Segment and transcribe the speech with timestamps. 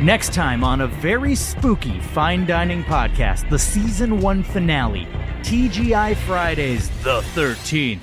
[0.00, 5.06] Next time on a very spooky fine dining podcast, the season one finale,
[5.42, 8.00] TGI Fridays, the 13th.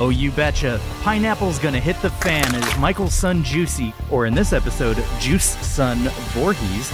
[0.00, 0.80] Oh, you betcha.
[1.02, 5.98] Pineapple's gonna hit the fan as Michael's son Juicy, or in this episode, Juice son
[6.34, 6.92] Voorhees,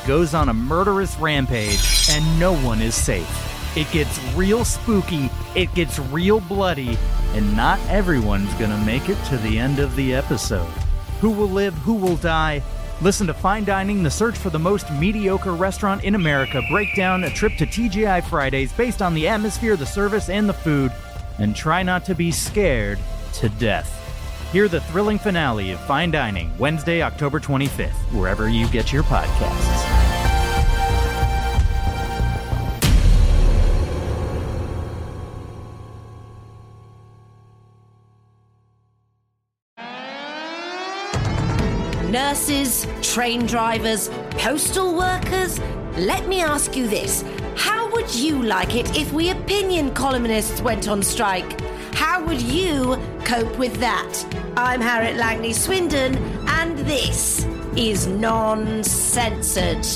[0.08, 3.76] goes on a murderous rampage, and no one is safe.
[3.76, 6.98] It gets real spooky, it gets real bloody,
[7.34, 10.72] and not everyone's gonna make it to the end of the episode.
[11.20, 12.64] Who will live, who will die?
[13.02, 17.24] Listen to Fine Dining, the search for the most mediocre restaurant in America, break down
[17.24, 20.92] a trip to TGI Fridays based on the atmosphere, the service, and the food,
[21.38, 23.00] and try not to be scared
[23.34, 23.98] to death.
[24.52, 30.11] Hear the thrilling finale of Fine Dining Wednesday, October 25th, wherever you get your podcasts.
[42.12, 45.58] Nurses, train drivers, postal workers?
[45.96, 47.24] Let me ask you this.
[47.56, 51.58] How would you like it if we opinion columnists went on strike?
[51.94, 54.26] How would you cope with that?
[54.58, 57.46] I'm Harriet Langley Swindon, and this
[57.78, 59.86] is Non Censored.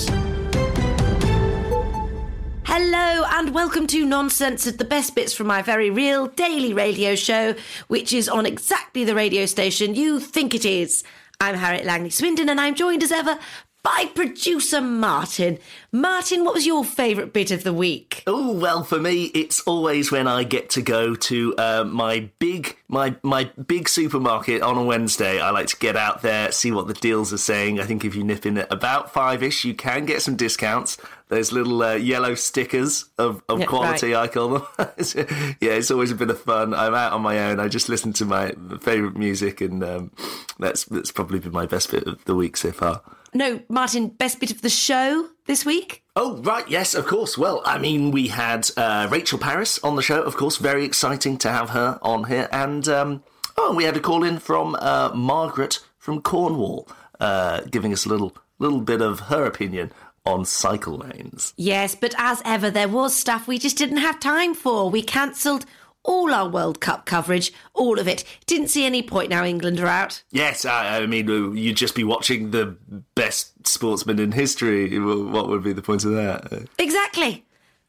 [2.64, 7.54] Hello and welcome to Noncensored, the best bits from my very real daily radio show,
[7.88, 11.04] which is on exactly the radio station you think it is.
[11.40, 13.38] I'm Harriet Langley Swindon and I'm joined as ever
[13.82, 15.58] by producer Martin.
[15.92, 18.24] Martin, what was your favourite bit of the week?
[18.26, 22.78] Oh well, for me, it's always when I get to go to uh, my big
[22.88, 25.38] my my big supermarket on a Wednesday.
[25.38, 27.78] I like to get out there, see what the deals are saying.
[27.78, 30.96] I think if you nip in at about five ish, you can get some discounts.
[31.28, 34.22] Those little uh, yellow stickers of, of Yeah, quality, right.
[34.22, 34.66] I call them.
[35.60, 36.72] yeah, it's always a bit of fun.
[36.72, 37.58] I'm out on my own.
[37.58, 40.12] I just listen to my favourite music, and um,
[40.60, 43.02] that's that's probably been my best bit of the week so far.
[43.34, 46.02] No, Martin, best bit of the show this week?
[46.14, 47.36] Oh, right, yes, of course.
[47.36, 50.56] Well, I mean, we had uh, Rachel Parris on the show, of course.
[50.56, 52.48] Very exciting to have her on here.
[52.50, 53.22] And, um,
[53.58, 56.88] oh, we had a call in from uh, Margaret from Cornwall,
[57.20, 59.92] uh, giving us a little, little bit of her opinion
[60.26, 61.54] on cycle lanes.
[61.56, 64.90] Yes, but as ever, there was stuff we just didn't have time for.
[64.90, 65.66] We cancelled
[66.06, 68.24] all our World Cup coverage, all of it.
[68.46, 70.22] Didn't see any point now England are out.
[70.30, 72.76] Yes, I, I mean, uh, you'd just be watching the
[73.14, 74.98] best sportsman in history.
[74.98, 76.68] What would be the point of that?
[76.78, 77.44] Exactly.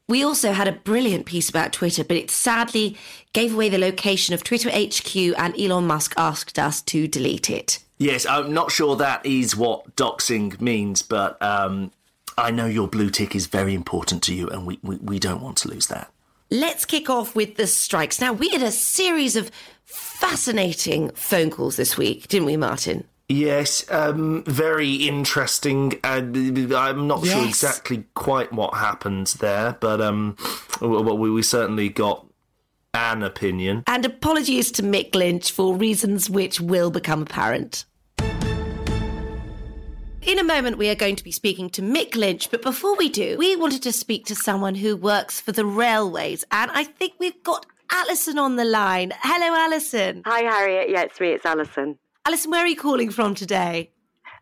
[0.08, 2.96] We also had a brilliant piece about Twitter, but it sadly
[3.34, 7.80] gave away the location of Twitter HQ, and Elon Musk asked us to delete it.
[7.98, 11.90] Yes, I'm not sure that is what doxing means, but um,
[12.38, 15.42] I know your blue tick is very important to you, and we, we, we don't
[15.42, 16.10] want to lose that.
[16.50, 18.20] Let's kick off with the strikes.
[18.20, 19.50] Now, we had a series of
[19.84, 23.04] fascinating phone calls this week, didn't we, Martin?
[23.28, 26.00] Yes, um, very interesting.
[26.02, 26.22] Uh,
[26.74, 30.36] I'm not sure exactly quite what happened there, but um,
[30.80, 32.24] well, we, we certainly got
[32.94, 33.84] an opinion.
[33.86, 37.84] And apologies to Mick Lynch for reasons which will become apparent.
[40.22, 43.08] In a moment, we are going to be speaking to Mick Lynch, but before we
[43.08, 47.14] do, we wanted to speak to someone who works for the railways, and I think
[47.18, 49.12] we've got Alison on the line.
[49.22, 50.22] Hello, Alison.
[50.26, 50.90] Hi, Harriet.
[50.90, 51.28] Yeah, it's me.
[51.28, 51.98] It's Alison.
[52.26, 53.90] Alison, where are you calling from today?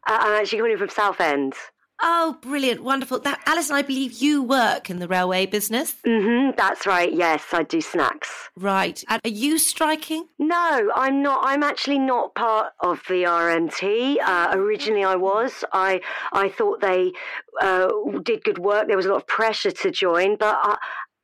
[0.08, 1.54] Uh, I'm actually calling from Southend.
[2.02, 3.20] Oh, brilliant, wonderful.
[3.24, 5.96] Now, Alison, I believe you work in the railway business.
[6.04, 7.12] hmm that's right.
[7.12, 8.48] Yes, I do snacks.
[8.56, 9.02] Right.
[9.08, 10.28] And are you striking?
[10.38, 11.40] No, I'm not.
[11.42, 14.16] I'm actually not part of the RMT.
[14.22, 15.64] Uh, originally, I was.
[15.72, 16.00] I
[16.32, 17.12] I thought they
[17.60, 17.88] uh,
[18.22, 18.88] did good work.
[18.88, 20.76] There was a lot of pressure to join, but I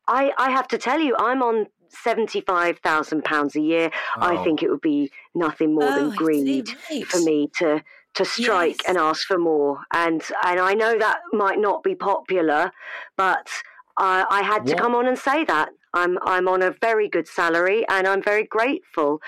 [0.09, 3.91] I, I have to tell you, I'm on seventy-five thousand pounds a year.
[4.17, 4.45] I Oh.
[4.45, 7.07] think it would be nothing more Oh, I than see, greed right.
[7.07, 7.83] for me to
[8.15, 8.89] to strike Yes.
[8.89, 9.81] and ask for more.
[9.93, 12.71] And and I know that might not be popular,
[13.17, 13.49] but
[13.97, 15.71] I, I had to come on and say that.
[15.95, 19.21] I'm I'm on a very good salary, and I'm very grateful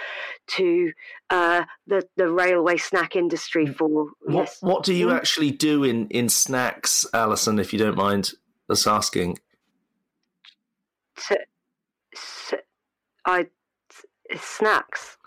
[0.56, 0.92] to
[1.28, 3.88] uh, the the railway snack industry for
[4.22, 4.58] What, yes.
[4.62, 5.16] what do you Mm.
[5.16, 8.32] actually do in, in snacks, Alison, if you don't mind
[8.70, 9.38] us asking?
[11.28, 11.38] To,
[12.14, 12.54] s-
[13.26, 13.46] I
[14.34, 15.18] snacks,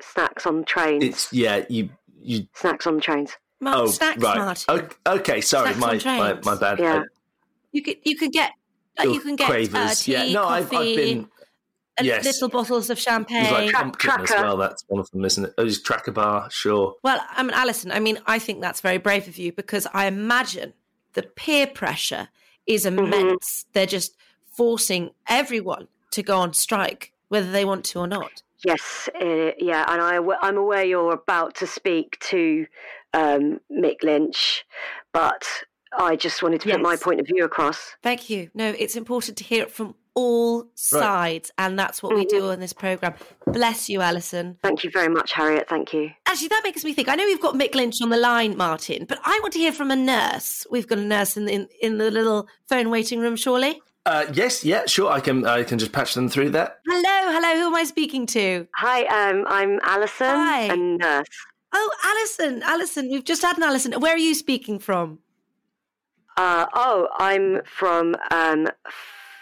[0.00, 1.90] snacks on trains, It's yeah, you
[2.28, 3.32] you snacks on trains.
[3.60, 4.36] Mar- oh snacks, right.
[4.38, 4.74] Martin.
[4.74, 6.44] Okay, okay, sorry, Snacks on my, my trains.
[6.46, 6.78] my bad.
[6.78, 7.02] Yeah.
[7.72, 8.52] You can you can get
[8.98, 10.02] like, you can get uh, Quavers.
[10.04, 11.28] tea, yeah, no, I've, coffee, I've been
[12.02, 12.24] yes.
[12.24, 13.50] little bottles of champagne.
[13.52, 14.42] like Tra- pumpkin as tracker.
[14.42, 14.56] well.
[14.56, 15.54] That's one of them, isn't it?
[15.58, 16.94] Oh, is Tracker Bar, sure.
[17.02, 20.06] Well, I mean, Alison, I mean, I think that's very brave of you because I
[20.06, 20.72] imagine
[21.14, 22.28] the peer pressure
[22.66, 22.98] is Mm-hmm.
[23.12, 23.64] immense.
[23.72, 24.16] They're just
[24.56, 28.42] forcing everyone to go on strike, whether they want to or not.
[28.64, 32.66] Yes, uh, yeah, and I, I'm aware you're about to speak to
[33.14, 34.64] um, Mick Lynch,
[35.12, 35.46] but
[35.96, 36.76] I just wanted to Yes.
[36.76, 37.94] put my point of view across.
[38.02, 38.50] Thank you.
[38.54, 42.36] No, it's important to hear it from all sides, and that's what we Mm-hmm.
[42.38, 43.14] do on this program.
[43.46, 44.58] Bless you, Alison.
[44.64, 45.68] Thank you very much, Harriet.
[45.68, 46.10] Thank you.
[46.26, 47.08] Actually, that makes me think.
[47.08, 49.70] I know we've got Mick Lynch on the line, Martin, but I want to hear
[49.72, 50.66] from a nurse.
[50.70, 53.80] We've got a nurse in in, in the little phone waiting room, surely.
[54.08, 55.10] Uh, yes, yeah, sure.
[55.10, 56.78] I can I can just patch them through that.
[56.88, 57.60] Hello, hello.
[57.60, 58.66] Who am I speaking to?
[58.76, 60.62] Hi, um, I'm Alison, Hi.
[60.62, 61.26] a nurse.
[61.74, 62.62] Oh, Alison.
[62.62, 63.92] Alison, we've just had an Alison.
[64.00, 65.18] Where are you speaking from?
[66.38, 68.68] Uh, oh, I'm from um,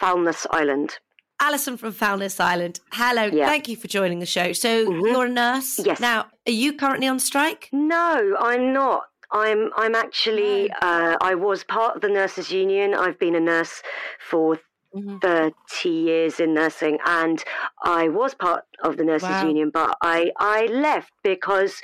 [0.01, 0.99] Foulness Island.
[1.39, 2.81] Alison from Foulness Island.
[2.91, 3.27] Hello.
[3.27, 3.47] Yeah.
[3.47, 4.53] Thank you for joining the show.
[4.53, 5.79] So you're a nurse.
[5.79, 6.01] Yes.
[6.01, 7.69] Now, are you currently on strike?
[7.73, 9.05] No, I'm not.
[9.33, 12.95] I'm I'm actually uh, I was part of the nurses union.
[12.95, 13.83] I've been a nurse
[14.21, 14.59] for
[14.93, 15.21] Mhm.
[15.23, 17.43] 30 years in nursing and
[17.83, 19.43] I was part of the nurses Wow.
[19.43, 21.81] union but I I left because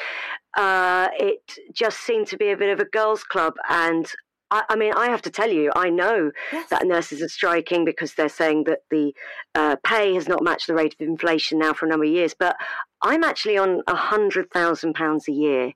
[0.56, 4.10] uh, it just seemed to be a bit of a girls club and
[4.50, 6.68] I, I mean I have to tell you I know Yes.
[6.70, 9.14] that nurses are striking because they're saying that the
[9.54, 12.34] uh, pay has not matched the rate of inflation now for a number of years
[12.38, 12.56] but
[13.02, 15.72] I'm actually on a hundred thousand pounds a year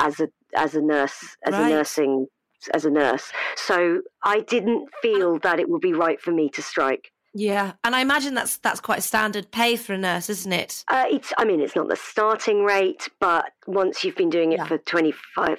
[0.00, 1.66] as a as a nurse as Right.
[1.72, 2.26] a nursing
[2.72, 3.30] as a nurse.
[3.56, 7.10] So I didn't feel that it would be right for me to strike.
[7.36, 10.84] Yeah, and I imagine that's that's quite standard pay for a nurse, isn't it?
[10.88, 14.58] Uh, it's I mean it's not the starting rate, but once you've been doing it
[14.58, 14.66] Yeah.
[14.66, 15.58] for 25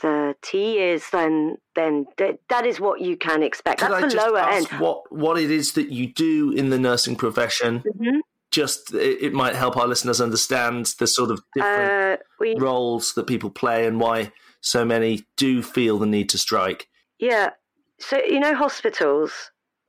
[0.00, 3.80] 30 years then then th- that is what you can expect.
[3.80, 4.80] Could I That's the just lower ask end.
[4.80, 7.82] what what it is that you do in the nursing profession?
[8.00, 8.20] Mhm.
[8.60, 13.12] Just it, it might help our listeners understand the sort of different Uh, we roles
[13.14, 16.88] that people play and why so many do feel the need to strike.
[17.30, 17.50] yeah.
[17.98, 19.32] So you know hospitals.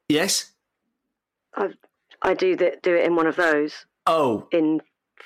[0.10, 0.34] Yes.
[1.56, 1.66] I
[2.30, 3.74] I do that do it in one of those
[4.06, 4.82] Oh, in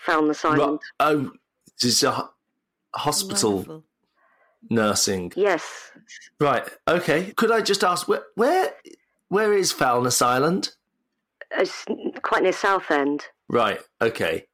[0.06, 0.80] Foulness ri- Island.
[1.00, 1.32] oh,
[1.82, 2.30] this is a
[2.96, 3.84] hospital Wonderful.
[4.70, 5.32] nursing.
[5.36, 5.64] Yes.
[6.40, 6.68] Right.
[6.88, 7.34] Okay.
[7.38, 8.74] Could I just ask where where
[9.30, 10.64] where is Foulness Island?
[11.58, 11.86] It's
[12.22, 13.26] quite near Southend.
[13.50, 13.80] Right.
[14.02, 14.46] Okay.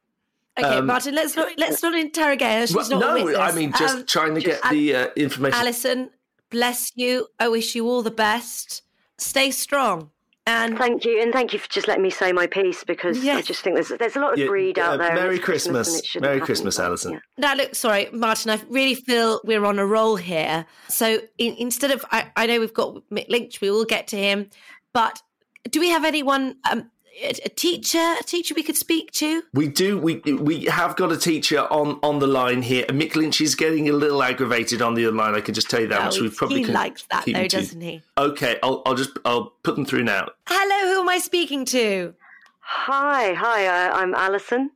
[0.58, 2.66] Okay, Um, Martin, let's not let's not interrogate her.
[2.66, 3.38] She's Well, not no, witness.
[3.38, 5.58] I mean just Um, trying to get Al- the uh, information.
[5.60, 6.10] Alison,
[6.50, 7.28] bless you.
[7.38, 8.82] I wish you all the best.
[9.18, 10.10] Stay strong.
[10.46, 13.42] And Thank you, and thank you for just letting me say my piece because I
[13.42, 15.10] just think there's there's a lot of Yeah, greed uh, out there.
[15.10, 16.14] and Merry it's Christmas.
[16.14, 17.12] and Merry Christmas, Alison.
[17.12, 17.18] yeah.
[17.36, 18.50] now, look, sorry, Martin.
[18.50, 20.64] I really feel we're on a roll here.
[20.88, 23.60] So in, instead of, I, I know we've got Mick Lynch.
[23.60, 24.48] We will get to him.
[24.94, 25.20] But
[25.68, 26.90] do we have anyone, um,
[27.22, 29.42] a, a teacher, a teacher we could speak to?
[29.52, 29.98] We do.
[29.98, 32.84] We we have got a teacher on on the line here.
[32.88, 35.34] And Mick Lynch is getting a little aggravated on the other line.
[35.34, 36.00] I can just tell you that.
[36.00, 36.20] Oh, much.
[36.20, 38.02] we probably he can likes that though, doesn't he?
[38.16, 40.28] Okay, I'll I'll just I'll put them through now.
[40.46, 42.14] Hello, who am I speaking to?
[42.60, 44.70] Hi, hi, uh, I'm Alison.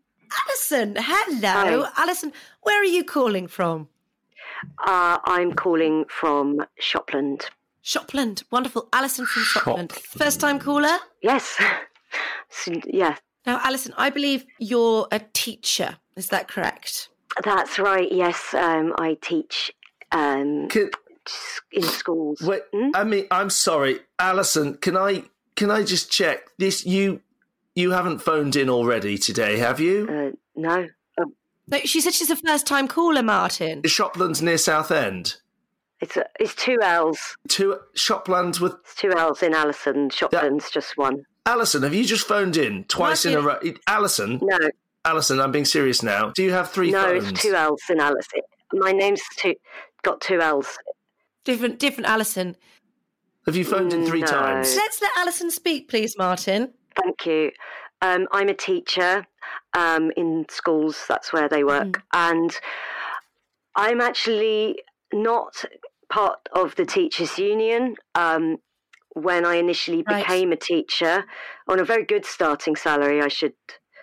[0.48, 0.96] Alison.
[0.98, 2.32] Hello, Alison.
[2.62, 3.88] Where are you calling from?
[4.78, 7.50] Uh, I'm calling from Shopland.
[7.82, 8.44] Shopland.
[8.50, 8.88] Wonderful.
[8.92, 9.90] Alison from Shopland.
[9.90, 9.92] Shopland.
[9.92, 10.98] First time caller?
[11.22, 11.60] Yes,
[12.50, 15.96] So, yeah, Now, Alison, I believe you're a teacher.
[16.16, 17.08] Is that correct?
[17.42, 18.10] that's right.
[18.12, 19.72] Yes, um, I teach
[20.12, 20.90] um, Can,
[21.26, 22.40] s- in schools.
[22.42, 22.90] wait, Hmm?
[22.94, 24.74] I mean, I'm sorry, Alison.
[24.76, 25.24] Can I
[25.56, 26.84] can I just check this?
[26.84, 27.20] You
[27.74, 30.06] you haven't phoned in already today, have you?
[30.08, 30.88] Uh, no,
[31.18, 31.24] uh,
[31.68, 33.82] No, she said she's a first time caller, Martin.
[33.86, 35.36] Shopland's near Southend.
[36.02, 37.36] It's a, it's two L's.
[37.48, 40.10] Two Shoplands with It's two L's in Alison.
[40.10, 41.24] Shopland's just one.
[41.46, 41.82] Alison.
[41.84, 43.54] Have you just phoned in twice in a row?
[43.54, 43.78] Martin.
[43.86, 44.58] Alison, No,
[45.04, 46.30] Alison, I'm being serious now.
[46.34, 47.28] Do you have three no, phones?
[47.30, 48.40] it's two L's in Alison.
[48.74, 49.54] My name's two,
[50.02, 50.76] got two L's.
[51.44, 52.56] Different, different Alison.
[53.46, 54.26] Have you phoned in three No.
[54.26, 54.76] times?
[54.76, 56.72] Let's let Alison speak, please, Martin.
[57.00, 57.50] Thank you.
[58.00, 59.26] Um, I'm a teacher
[59.74, 61.04] um, in schools.
[61.08, 62.56] That's where they work, and
[63.76, 64.78] I'm actually
[65.12, 65.64] not
[66.12, 67.96] part of the teachers' union.
[68.14, 68.58] Um,
[69.14, 70.24] when I initially Right.
[70.24, 71.24] became a teacher,
[71.68, 73.54] on a very good starting salary, I should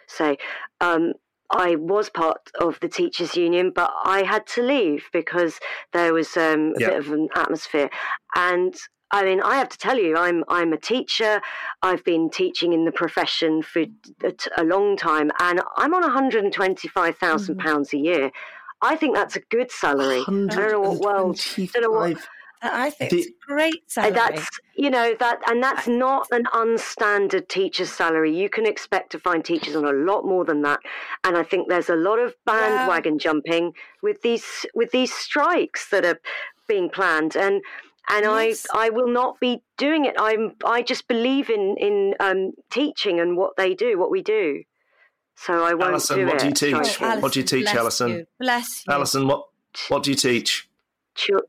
[0.08, 0.38] say.
[0.82, 1.14] Um,
[1.52, 5.60] I was part of the teachers' union, but I had to leave because
[5.94, 6.90] there was um, a Yeah.
[6.90, 7.90] bit of an atmosphere.
[8.36, 8.76] And
[9.12, 11.42] I mean, I have to tell you, I'm I'm a teacher.
[11.82, 13.82] I've been teaching in the profession for
[14.24, 17.58] a, t- a long time, and I'm on 125,000 Mm-hmm.
[17.58, 18.32] pounds a year.
[18.82, 20.22] I think that's a good salary.
[20.22, 21.42] I don't know what world.
[21.56, 22.18] Don't know what,
[22.62, 24.12] I think it's a great uh, salary.
[24.14, 28.36] that's you know that, and that's not an unstandard teacher's salary.
[28.36, 30.80] You can expect to find teachers on a lot more than that,
[31.24, 36.06] and I think there's a lot of bandwagon jumping with these with these strikes that
[36.06, 36.20] are
[36.68, 37.62] being planned, and
[38.10, 38.68] and Yes.
[38.74, 40.16] I I will not be doing it.
[40.20, 44.64] I'm I just believe in in um, teaching and what they do, what we do.
[45.46, 46.40] So I won't Alison, do what it.
[46.40, 46.88] do you teach?
[46.98, 47.20] Sorry.
[47.22, 48.10] What do you teach, bless Alison?
[48.12, 48.26] You.
[48.40, 48.94] Bless you.
[48.94, 49.46] Alison, what
[49.90, 50.68] what do you teach?
[51.16, 51.42] Chil-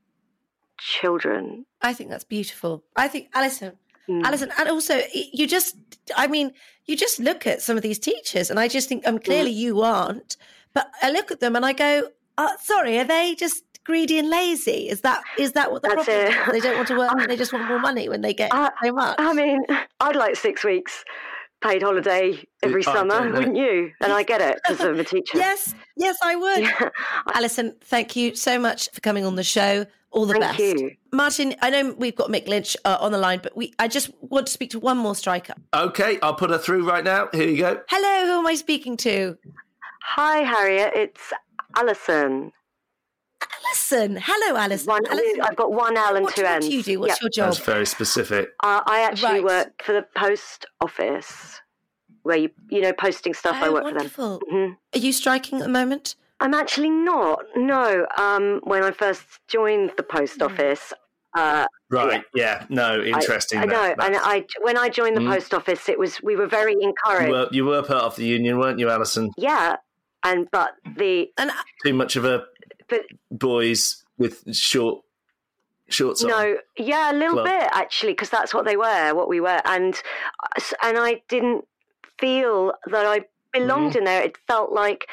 [0.78, 1.66] children.
[1.82, 2.82] I think that's beautiful.
[2.96, 3.72] I think Alison,
[4.08, 4.24] Mm.
[4.24, 5.76] Alison, and also you just,
[6.16, 6.52] I mean,
[6.86, 9.82] you just look at some of these teachers, and I just think, um, clearly you
[9.82, 10.36] aren't,
[10.74, 14.28] but I look at them and I go, uh, sorry, are they just greedy and
[14.28, 14.88] lazy?
[14.88, 16.48] Is that is that what the That's problem it.
[16.48, 16.52] is?
[16.52, 17.10] They don't want to work.
[17.28, 19.14] they just want more money when they get Uh, so much.
[19.18, 19.60] I mean,
[20.00, 21.04] I'd like six weeks
[21.62, 23.92] paid holiday every I summer, wouldn't you?
[24.00, 25.38] And I get it because I'm a teacher.
[25.38, 26.60] yes, yes, I would.
[26.60, 26.88] Yeah.
[27.34, 29.86] Alison, thank you so much for coming on the show.
[30.12, 30.58] All the Thank best.
[30.58, 30.90] you.
[31.12, 34.10] Martin, I know we've got Mick Lynch uh, on the line, but we I just
[34.20, 35.54] want to speak to one more striker.
[35.72, 37.28] Okay, I'll put her through right now.
[37.32, 37.80] Here you go.
[37.88, 39.38] Hello, who am I speaking to?
[40.02, 40.92] Hi, Harriet.
[40.96, 41.32] It's
[41.76, 42.50] Alison.
[43.66, 44.18] Alison.
[44.22, 44.86] Hello, Alison.
[44.86, 47.00] One, Alison, I've got one L and what, two what do you do?
[47.00, 47.16] What's Yeah.
[47.22, 47.54] your job?
[47.54, 48.50] That's very specific.
[48.62, 49.44] Uh, I actually Right.
[49.44, 51.60] work for the post office,
[52.22, 53.56] where you you know posting stuff.
[53.60, 54.40] I Oh, work wonderful.
[54.40, 54.66] for them.
[54.68, 56.16] hmm Are you striking at the moment?
[56.40, 57.44] I'm actually not.
[57.54, 58.06] No.
[58.16, 60.44] Um, when I first joined the post Hmm.
[60.44, 60.92] office,
[61.36, 62.22] uh, Right.
[62.34, 62.64] Yeah.
[62.70, 63.00] No.
[63.02, 63.58] Interesting.
[63.58, 65.32] I, I that- know, and I when I joined the Mm.
[65.34, 67.30] post office, it was we were very you encouraged.
[67.30, 69.30] were you were part of the union, weren't you, Alison?
[69.36, 69.76] Yeah,
[70.22, 71.50] and but the And
[71.84, 72.44] Too much of a
[72.90, 75.02] but boys with short
[75.88, 76.30] shorts on.
[76.30, 79.60] no, yeah, a little Well- bit actually, because that's what they were, what we were,
[79.64, 80.00] and
[80.82, 81.64] and I didn't
[82.18, 83.98] feel that I belonged Mm-hmm.
[83.98, 84.22] in there.
[84.22, 85.08] It felt like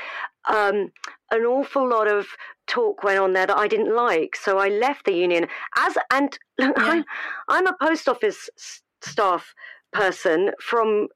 [0.49, 0.91] um,
[1.31, 2.27] an awful lot of
[2.67, 5.47] talk went on there that I didn't like, so I left the union.
[5.77, 6.37] As and
[6.77, 7.03] I'm
[7.47, 9.53] I'm a post office s- staff
[9.93, 11.07] person from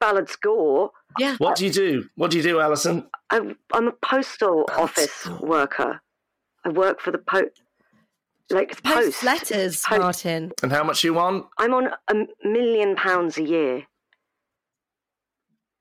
[0.00, 0.90] Ballard's Gore.
[1.18, 2.08] yeah, What do you do?
[2.14, 3.08] What do you do, Alison?
[3.30, 6.00] I'm, I'm a postal office worker.
[6.68, 7.62] I work for the post,
[8.50, 9.22] like the post post.
[9.24, 10.00] letters, Post.
[10.00, 10.52] Martin.
[10.62, 11.46] And how much you want?
[11.58, 13.86] I'm on a million pounds a year.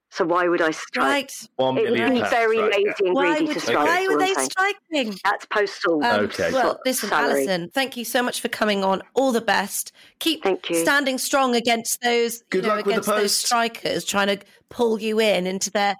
[0.09, 1.05] So why would I strike?
[1.05, 1.31] Right.
[1.57, 3.07] One It would million be pounds, very right, lazy yeah.
[3.07, 3.85] and Why greedy would to strike.
[3.87, 5.17] why is were they striking?
[5.23, 6.03] That's postal.
[6.03, 6.51] Um, Okay.
[6.51, 7.31] Well, listen, Salary.
[7.41, 9.03] Alison, thank you so much for coming on.
[9.13, 9.91] All the best.
[10.19, 10.77] Keep Thank you.
[10.77, 13.45] standing strong against those, Good you know, luck with the against those post.
[13.45, 15.95] strikers trying to pull you in into their.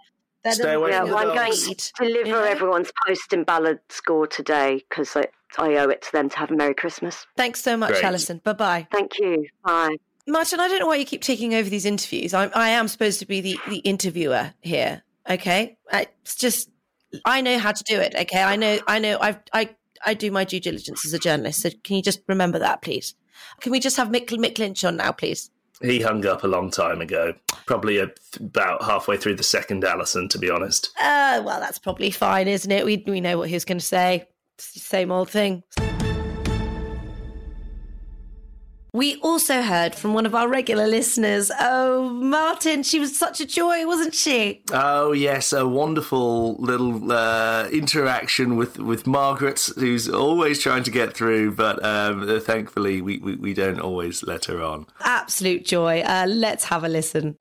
[0.47, 2.43] Their Stay away yeah, from the well, I'm going to deliver You know?
[2.43, 5.25] everyone's post in Ballard's Gore today because I,
[5.57, 7.25] I owe it to them to have a Merry Christmas.
[7.35, 8.03] Thanks so much, Great.
[8.05, 8.39] Alison.
[8.43, 8.87] Bye bye.
[8.91, 9.45] Thank you.
[9.65, 9.97] Bye.
[10.25, 12.33] Martin, I don't know why you keep taking over these interviews.
[12.33, 15.03] I, I am supposed to be the, the interviewer here.
[15.29, 16.69] Okay, I, it's just
[17.25, 18.15] I know how to do it.
[18.15, 19.75] Okay, I know I know I've, I
[20.05, 21.61] I do my due diligence as a journalist.
[21.61, 23.15] So can you just remember that, please?
[23.61, 25.51] Can we just have Mick, Mick Lynch on now, please?
[25.81, 27.33] He hung up a long time ago.
[27.65, 30.89] Probably a, about halfway through the second Alison, to be honest.
[30.99, 32.85] Uh, well, that's probably fine, isn't it?
[32.85, 34.27] We we know what he was going to say.
[34.57, 35.63] Same old thing.
[38.97, 41.51] We also heard from one of our regular listeners.
[41.59, 44.63] Oh, Martin, she was such a joy, wasn't she?
[44.71, 51.13] Oh yes, a wonderful little uh, interaction with, with Margaret, who's always trying to get
[51.13, 54.87] through, but um, thankfully we, we, we don't always let her on.
[55.01, 56.01] Absolute joy.
[56.01, 57.37] Uh, let's have a listen.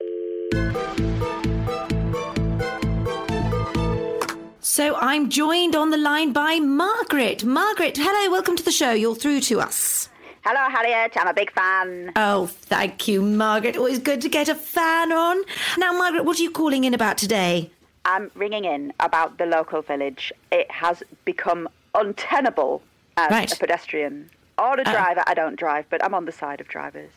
[4.59, 7.43] So I'm joined on the line by Margaret.
[7.43, 8.91] Margaret, hello, welcome to the show.
[8.91, 10.09] You're through to us.
[10.49, 11.11] Hello, Harriet.
[11.17, 12.13] I'm a big fan.
[12.15, 13.75] Oh, thank you, Margaret.
[13.75, 15.43] Always good to get a fan on.
[15.77, 17.69] Now, Margaret, what are you calling in about today?
[18.05, 20.31] I'm ringing in about the local village.
[20.49, 22.81] It has become untenable
[23.17, 23.51] as Right.
[23.51, 24.89] a pedestrian or a uh.
[24.89, 25.23] driver.
[25.27, 27.11] I don't drive, but I'm on the side of drivers.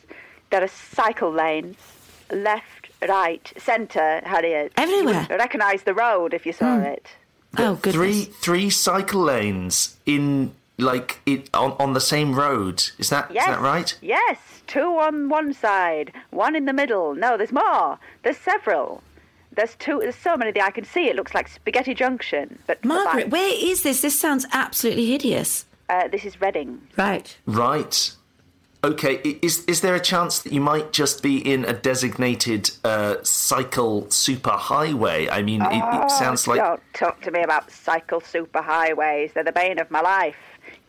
[0.51, 1.77] There are cycle lanes,
[2.33, 4.73] left, right, centre, Harriet.
[4.77, 5.29] Everywhere.
[5.31, 6.87] You recognise the road if you saw hmm.
[6.97, 7.07] it.
[7.59, 7.95] Oh, goodness.
[7.95, 12.83] Three three cycle lanes in like it on, on the same road.
[12.99, 13.47] Is that is Yes.
[13.47, 13.97] that right?
[14.01, 17.15] Yes, two on one side, one in the middle.
[17.15, 17.99] No, there's more.
[18.23, 19.03] There's several.
[19.53, 19.99] There's two.
[20.01, 21.09] There's so many that I can see.
[21.09, 22.59] It looks like Spaghetti Junction.
[22.67, 23.33] But Margaret, bike.
[23.33, 24.01] where is this?
[24.01, 25.67] This sounds absolutely hideous.
[25.89, 26.81] Uh, this is Reading.
[26.97, 27.37] Right.
[27.47, 28.13] Right.
[28.85, 29.17] Okay.
[29.43, 34.03] Is is there a chance that you might just be in a designated uh, cycle
[34.05, 35.29] superhighway?
[35.31, 39.33] I mean, it, it sounds like Don't talk to me about cycle superhighways.
[39.35, 40.37] They're the bane of my life.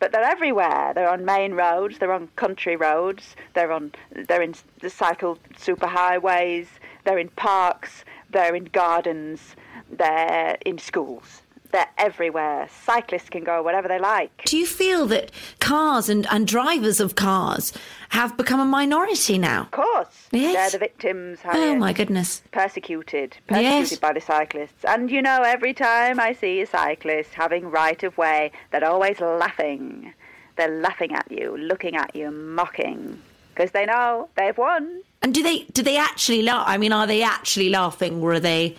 [0.01, 0.93] But they're everywhere.
[0.95, 1.99] They're on main roads.
[1.99, 3.35] They're on country roads.
[3.53, 3.91] They're on.
[4.27, 6.65] They're in the cycle superhighways.
[7.03, 8.03] They're in parks.
[8.31, 9.55] They're in gardens.
[9.91, 11.40] They're in schools.
[11.71, 12.67] They're everywhere.
[12.85, 14.43] Cyclists can go wherever they like.
[14.45, 17.71] Do you feel that cars and, and drivers of cars
[18.09, 19.61] have become a minority now?
[19.61, 20.53] Of course, Yes.
[20.53, 21.39] they're the victims.
[21.45, 22.41] Oh, my goodness.
[22.51, 23.95] persecuted, Yes.
[23.97, 24.83] by the cyclists.
[24.85, 29.19] And you know, every time I see a cyclist having right of way, they're always
[29.21, 30.13] laughing.
[30.57, 33.21] They're laughing at you, looking at you, mocking,
[33.53, 35.01] because they know they've won.
[35.21, 36.65] And do they do they actually laugh?
[36.67, 38.75] I mean, are they actually laughing, or are they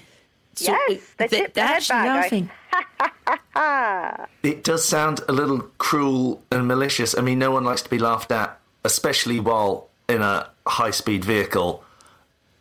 [0.54, 2.50] So- Yes, they they're tip their head actually back, laughing.
[4.42, 7.16] It does sound a little cruel and malicious.
[7.16, 11.24] I mean, no one likes to be laughed at, especially while in a high speed
[11.24, 11.84] vehicle.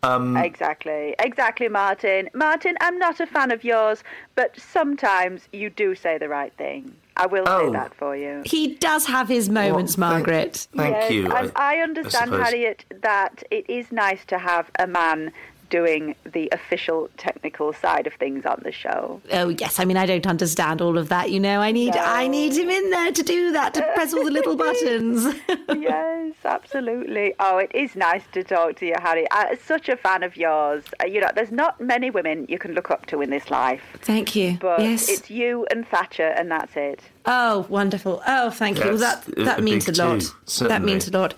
[0.04, 2.30] Um, exactly, exactly, Martin.
[2.34, 4.04] Martin, I'm not a fan of yours,
[4.36, 6.94] but sometimes you do say the right thing.
[7.18, 7.68] I will Oh.
[7.68, 8.42] say that for you.
[8.46, 10.68] He does have his moments, Well, thank- Margaret.
[10.76, 11.32] Thank yes, you.
[11.32, 12.46] And I, understand, suppose.
[12.48, 15.32] Harriet, that it is nice to have a man
[15.72, 19.20] doing the official technical side of things on the show.
[19.32, 21.32] Oh yes, I mean I don't understand all of that.
[21.32, 24.24] You know, I need I need him in there to do that to press all
[24.24, 25.34] the little buttons.
[25.76, 27.34] yes, absolutely.
[27.40, 29.26] Oh, it is nice to talk to you, Harry.
[29.32, 30.84] I'm such a fan of yours.
[31.02, 33.82] Uh, you know, there's not many women you can look up to in this life,
[34.02, 34.58] Thank you.
[34.62, 35.10] but yes.
[35.10, 37.02] it's you and Thatcher, and that's it.
[37.26, 38.22] Oh, wonderful.
[38.28, 38.86] Oh, thank you.
[38.92, 40.22] Well, that that a means a lot.
[40.46, 41.34] two, That means a lot.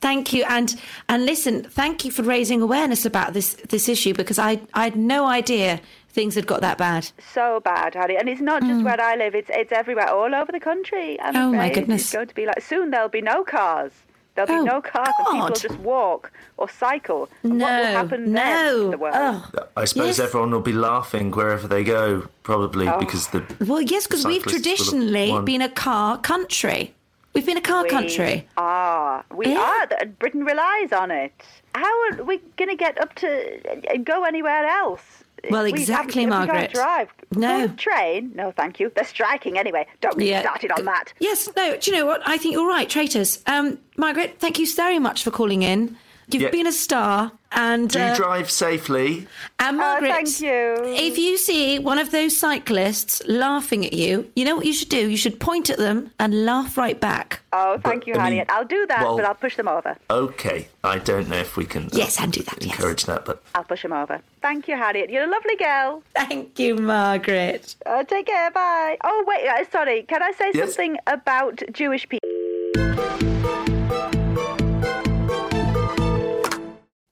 [0.00, 0.74] Thank you, and
[1.08, 4.96] and listen, thank you for raising awareness about this this issue because I I had
[4.96, 5.80] no idea
[6.12, 7.10] things had got that bad.
[7.34, 10.52] So bad, Harry, and it's not just where I live; it's it's everywhere, all over
[10.52, 11.20] the country.
[11.20, 11.38] I'm Mm.
[11.42, 12.02] Oh, my goodness.
[12.02, 12.90] It's going to be like soon.
[12.90, 13.92] There'll be no cars.
[14.34, 17.28] There'll be Oh, no cars, and people will just walk or cycle.
[17.42, 18.84] And No, what will happen then no.
[18.84, 19.14] to the world?
[19.16, 19.50] Oh.
[19.76, 20.20] I suppose Yes.
[20.20, 22.98] everyone will be laughing wherever they go, probably Oh.
[22.98, 26.94] because the Well, yes, because we've cyclists will have traditionally been a car country.
[27.32, 28.34] We've been a car country.
[28.34, 29.24] We are.
[29.34, 29.86] We Yeah.
[30.00, 30.06] are.
[30.06, 31.32] Britain relies on it.
[31.74, 35.02] How are we going to get up to and go anywhere else?
[35.48, 36.54] Well, exactly, we Margaret.
[36.54, 37.08] can't drive.
[37.34, 37.68] No.
[37.68, 38.32] Train?
[38.34, 38.92] No, thank you.
[38.94, 39.86] They're striking anyway.
[40.02, 41.14] Don't get started on that.
[41.18, 42.20] Yes, no, do you know what?
[42.26, 43.42] I think you're right, traitors.
[43.46, 45.96] Um, Margaret, thank you so much for calling in.
[46.32, 46.50] You've Yeah.
[46.50, 47.32] been a star.
[47.52, 49.26] And, do uh, drive safely.
[49.58, 50.76] and Margaret, thank you.
[50.94, 54.88] if you see one of those cyclists laughing at you, you know what you should
[54.88, 55.10] do?
[55.10, 57.40] You should point at them and laugh right back.
[57.52, 58.50] Oh, thank you, I mean, Harriet.
[58.50, 59.96] I'll do that, well- but I'll push them over.
[60.08, 61.86] Okay, I don't know if we can.
[61.86, 62.76] uh, Yes, and do that, yes.
[62.76, 64.20] Encourage that, but I'll push them over.
[64.42, 65.10] Thank you, Harriet.
[65.10, 66.04] You're a lovely girl.
[66.14, 67.74] Thank you, Margaret.
[67.84, 68.52] Uh, take care.
[68.52, 68.96] Bye.
[69.02, 69.48] Oh, wait.
[69.48, 70.02] Uh, sorry.
[70.04, 70.68] Can I say Yes?
[70.68, 72.28] something about Jewish people?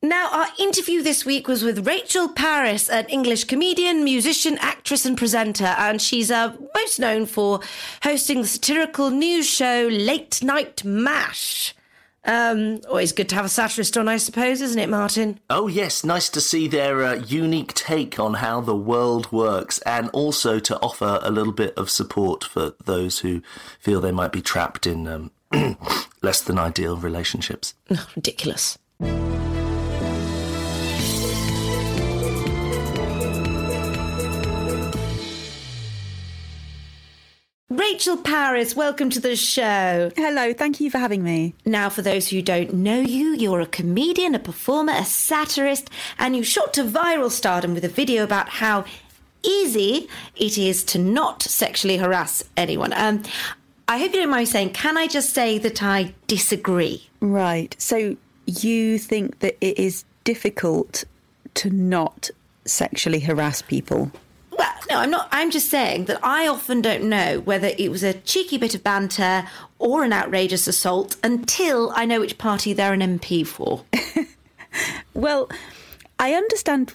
[0.09, 5.18] Now, our interview this week was with Rachel Parris, an English comedian, musician, actress, and
[5.18, 5.66] presenter.
[5.77, 7.61] And she's uh, most known for
[8.03, 11.75] hosting the satirical news show Late Night MASH.
[12.25, 15.40] Um, always good to have a satirist on, I suppose, isn't it, Martin?
[15.51, 20.09] oh yes, nice to see their uh, unique take on how the world works, and
[20.14, 23.42] also to offer a little bit of support for those who
[23.79, 25.31] feel they might be trapped in um,
[26.23, 27.75] less than ideal relationships.
[28.16, 28.79] Ridiculous.
[37.98, 40.12] Rachel Parris, welcome to the show.
[40.14, 41.54] Hello, thank you for having me.
[41.64, 46.37] Now, for those who don't know you, you're a comedian, a performer, a satirist, and
[46.37, 48.84] you shot to viral stardom with a video about how
[49.42, 50.06] easy
[50.37, 52.92] it is to not sexually harass anyone.
[52.92, 53.24] Um,
[53.88, 57.08] I hope you don't mind saying, can I just say that I disagree?
[57.18, 57.74] Right.
[57.80, 61.02] So you think that it is difficult
[61.54, 62.30] to not
[62.64, 64.12] sexually harass people?
[64.59, 65.29] Well, no, I'm not.
[65.31, 68.83] I'm just saying that I often don't know whether it was a cheeky bit of
[68.83, 69.47] banter
[69.79, 73.85] or an outrageous assault until I know which party they're an MP for.
[75.14, 75.49] Well,
[76.21, 76.92] I understand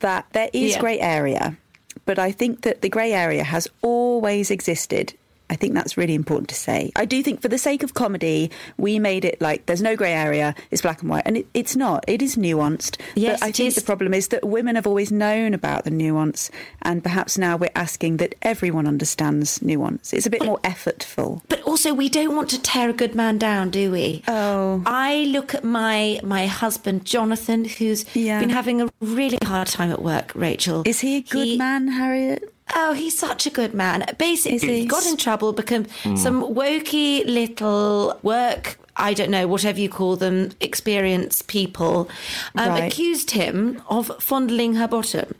[0.00, 0.80] that there is Yeah.
[0.80, 1.56] grey area,
[2.04, 5.14] but I think that the grey area has always existed.
[5.50, 6.92] I think that's really important to say.
[6.96, 10.12] I do think, for the sake of comedy, we made it like there's no grey
[10.12, 12.04] area, it's black and white, and it, it's not.
[12.06, 12.98] It is nuanced.
[13.16, 13.74] Yes, but I it think is.
[13.74, 16.50] the problem is that women have always known about the nuance,
[16.82, 20.12] and perhaps now we're asking that everyone understands nuance.
[20.12, 21.42] It's a bit more effortful.
[21.48, 24.22] But also, we don't want to tear a good man down, do we?
[24.28, 24.82] Oh.
[24.86, 28.38] I look at my my husband Jonathan, who's Yeah.
[28.40, 30.32] been having a really hard time at work.
[30.34, 32.54] Rachel, Is he a good man, Harriet?
[32.74, 34.04] Oh, he's such a good man.
[34.18, 34.86] Basically, he?
[34.86, 38.76] got in trouble because some wokey little work.
[38.96, 42.10] I don't know, whatever you call them, experienced people
[42.54, 42.84] um, Right.
[42.92, 45.34] accused him of fondling her bottom.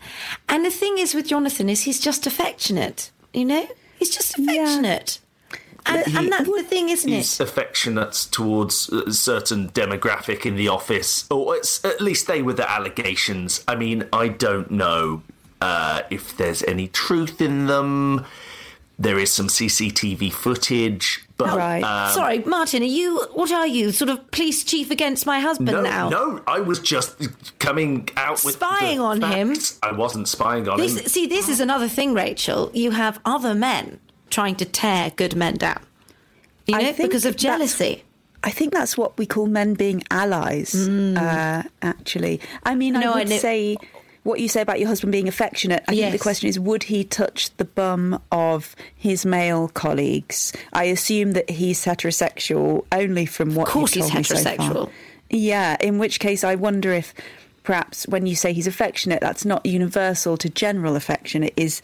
[0.49, 3.69] And the thing is with Jonathan is he's just affectionate, you know?
[3.99, 5.19] He's just affectionate.
[5.85, 7.43] And, He- and that's the thing, isn't He's it?
[7.49, 13.63] affectionate towards a certain demographic in the office, or at least they were the allegations.
[13.69, 15.23] I mean, I don't know
[15.61, 18.25] uh, if there's any truth in them.
[18.99, 21.83] There is some CCTV footage, but Right.
[21.83, 25.71] um, Sorry, Martin, are you, what are you, sort of police chief against my husband
[25.73, 26.11] no, now?
[26.11, 27.17] no, I was just
[27.59, 29.57] coming out with Spying the on him?
[29.83, 31.07] I wasn't spying on This, him.
[31.07, 32.71] see, this is another thing, Rachel.
[32.75, 35.81] You have other men trying to tear good men down.
[36.67, 38.05] You I know, think because of jealousy.
[38.45, 42.41] I think that's what we call men being allies, uh, actually.
[42.65, 43.79] I mean, No, I I would know- say
[44.23, 47.05] what you say about your husband being affectionate, I think the question is would he
[47.05, 50.53] touch the bum of his male colleagues?
[50.73, 54.55] I assume that he's heterosexual only from what Of course he's me so far.
[54.57, 54.91] heterosexual.
[55.31, 57.15] Yeah, in which case I wonder if
[57.63, 61.45] perhaps when you say he's affectionate, that's not universal to general affection.
[61.45, 61.83] It is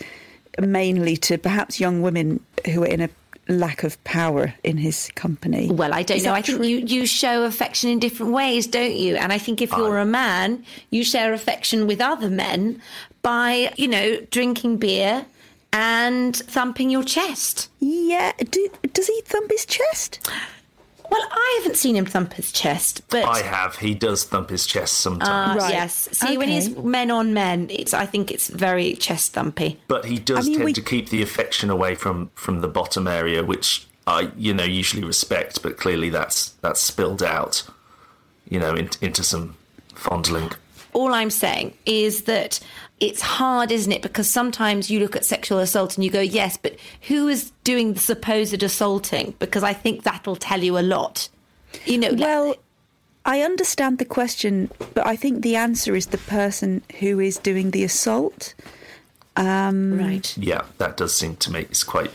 [0.61, 3.09] mainly to perhaps young women who are in a
[3.49, 5.69] lack of power in his company.
[5.71, 6.35] Well, I don't Is know.
[6.35, 9.17] I think you, you show affection in different ways, don't you?
[9.17, 12.81] And I think if you're a man, you share affection with other men
[13.23, 15.27] by, you know, drinking beer
[15.73, 17.69] and thumping your chest.
[17.81, 20.29] Yeah, do, does he thump his chest?
[21.11, 23.77] Well, I haven't seen him thump his chest, but I have.
[23.77, 25.61] He does thump his chest sometimes.
[25.63, 25.75] uh, Right.
[25.75, 26.09] yes.
[26.13, 29.77] See, when he's men on men, it's I think it's very chest thumpy.
[29.89, 32.69] But he does I mean, tend we- to keep the affection away from from the
[32.69, 35.63] bottom area, which I you know usually respect.
[35.63, 37.63] But clearly that's that's spilled out,
[38.49, 39.55] you know, in, into some
[39.95, 40.51] fondling.
[40.93, 42.59] all I'm saying is that
[43.01, 44.03] it's hard, isn't it?
[44.03, 46.77] Because sometimes you look at sexual assault and you go, yes, but
[47.09, 49.35] who is doing the supposed assaulting?
[49.39, 51.29] Because I think that'll tell you a lot.
[51.85, 52.55] You know, Well,
[53.27, 57.73] I understand the question, but I think the answer is the person who is doing
[57.73, 58.55] the assault.
[59.37, 60.35] right.
[60.39, 62.11] Yeah, that does seem to make it's quite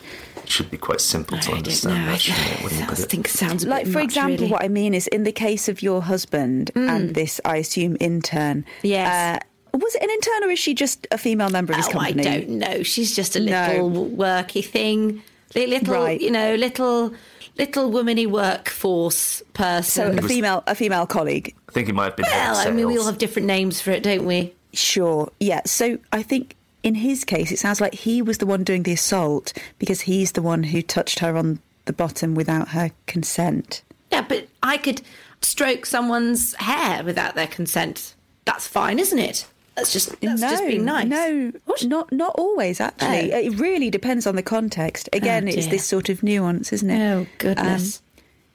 [0.46, 2.06] should be quite simple to I don't understand.
[2.06, 2.12] know.
[2.12, 4.52] that, shouldn't it, I think it sounds a Like, bit for much, example, really.
[4.52, 8.66] what I mean is in the case of your husband and this, I assume, intern.
[8.82, 9.08] Yes.
[9.40, 12.00] Uh, was it an intern or is she just a female member of his Oh,
[12.00, 12.24] I company?
[12.24, 12.84] don't know.
[12.84, 13.68] She's just a No.
[13.68, 15.22] little worky thing,
[15.56, 16.20] Li- little, Right.
[16.22, 17.14] you know, little,
[17.58, 20.20] little womany workforce So person.
[20.20, 21.54] a female, a female colleague.
[21.70, 22.26] I think it might have been.
[22.30, 24.54] well, I mean, we all have different names for it, don't we?
[24.74, 25.32] Sure.
[25.40, 25.62] Yeah.
[25.66, 28.94] So I think in his case, it sounds like he was the one doing the
[28.94, 33.82] assault because he's the one who touched her on the bottom without her consent.
[34.12, 35.02] Yeah, but I could
[35.42, 38.16] stroke someone's hair without their consent.
[38.46, 39.46] That's fine, isn't it?
[39.76, 41.08] That's just that's no, just being nice.
[41.08, 41.86] No, What?
[41.86, 42.80] not not always.
[42.82, 43.40] Actually, Oh.
[43.40, 45.08] it really depends on the context.
[45.14, 47.02] Again, it's this sort of nuance, isn't it?
[47.14, 48.02] Oh goodness.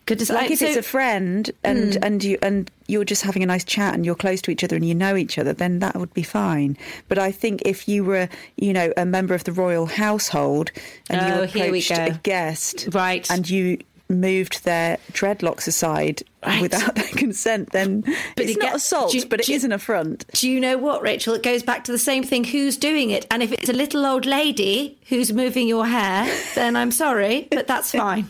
[0.04, 0.30] goodness.
[0.30, 3.46] Um, like if so- it's a friend and and you and you're just having a
[3.46, 5.96] nice chat and you're close to each other and you know each other, then that
[5.96, 6.76] would be fine.
[7.08, 10.70] But I think if you were, you know, a member of the royal household
[11.10, 13.28] and Oh, you approached a guest, Right.
[13.30, 16.62] and you moved their dreadlocks aside Right.
[16.62, 18.14] without their consent, then but
[18.44, 20.26] it's it not get- assault, do but it do is an affront.
[20.32, 21.34] Do you know what, Rachel?
[21.34, 22.44] It goes back to the same thing.
[22.44, 23.26] Who's doing it?
[23.32, 27.66] And if it's a little old lady who's moving your hair, then I'm sorry, but
[27.66, 28.26] that's fine.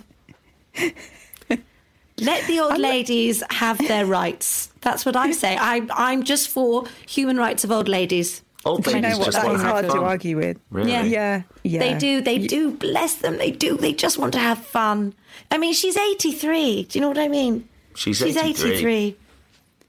[2.18, 4.70] Let the old ladies have their rights.
[4.80, 5.54] That's what I say.
[5.60, 8.40] I, I'm just for human rights of old ladies.
[8.66, 10.58] Old I know what just that want is to hard to argue with.
[10.70, 10.90] Really?
[10.90, 11.04] Yeah.
[11.04, 11.78] Yeah, yeah.
[11.78, 12.20] They do.
[12.20, 12.72] They do.
[12.72, 13.36] Bless them.
[13.38, 13.76] They do.
[13.76, 15.14] They just want to have fun.
[15.50, 16.82] I mean, she's 83.
[16.84, 17.68] Do you know what I mean?
[17.94, 18.70] She's She's 83.
[18.72, 19.16] 83.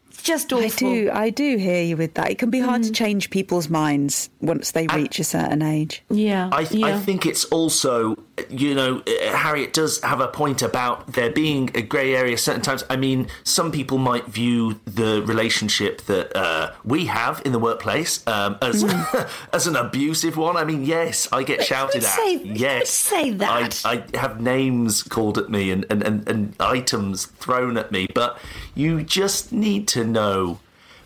[0.09, 0.65] It's just awful.
[0.65, 2.29] I do, I do hear you with that.
[2.31, 2.85] It can be hard Mm.
[2.85, 6.03] to change people's minds once they reach a certain age.
[6.09, 6.49] Yeah.
[6.51, 8.15] I, th- I think it's also,
[8.49, 12.61] you know, uh, Harriet does have a point about there being a grey area certain
[12.61, 12.83] times.
[12.89, 18.25] I mean, some people might view the relationship that uh, we have in the workplace
[18.27, 18.83] um, as
[19.53, 20.55] as an abusive one.
[20.57, 22.15] I mean, yes, I get shouted would at.
[22.15, 23.81] say- yes, say that?
[23.85, 28.07] I, I have names called at me and, and, and, and items thrown at me,
[28.13, 28.37] but
[28.75, 30.59] you just need to know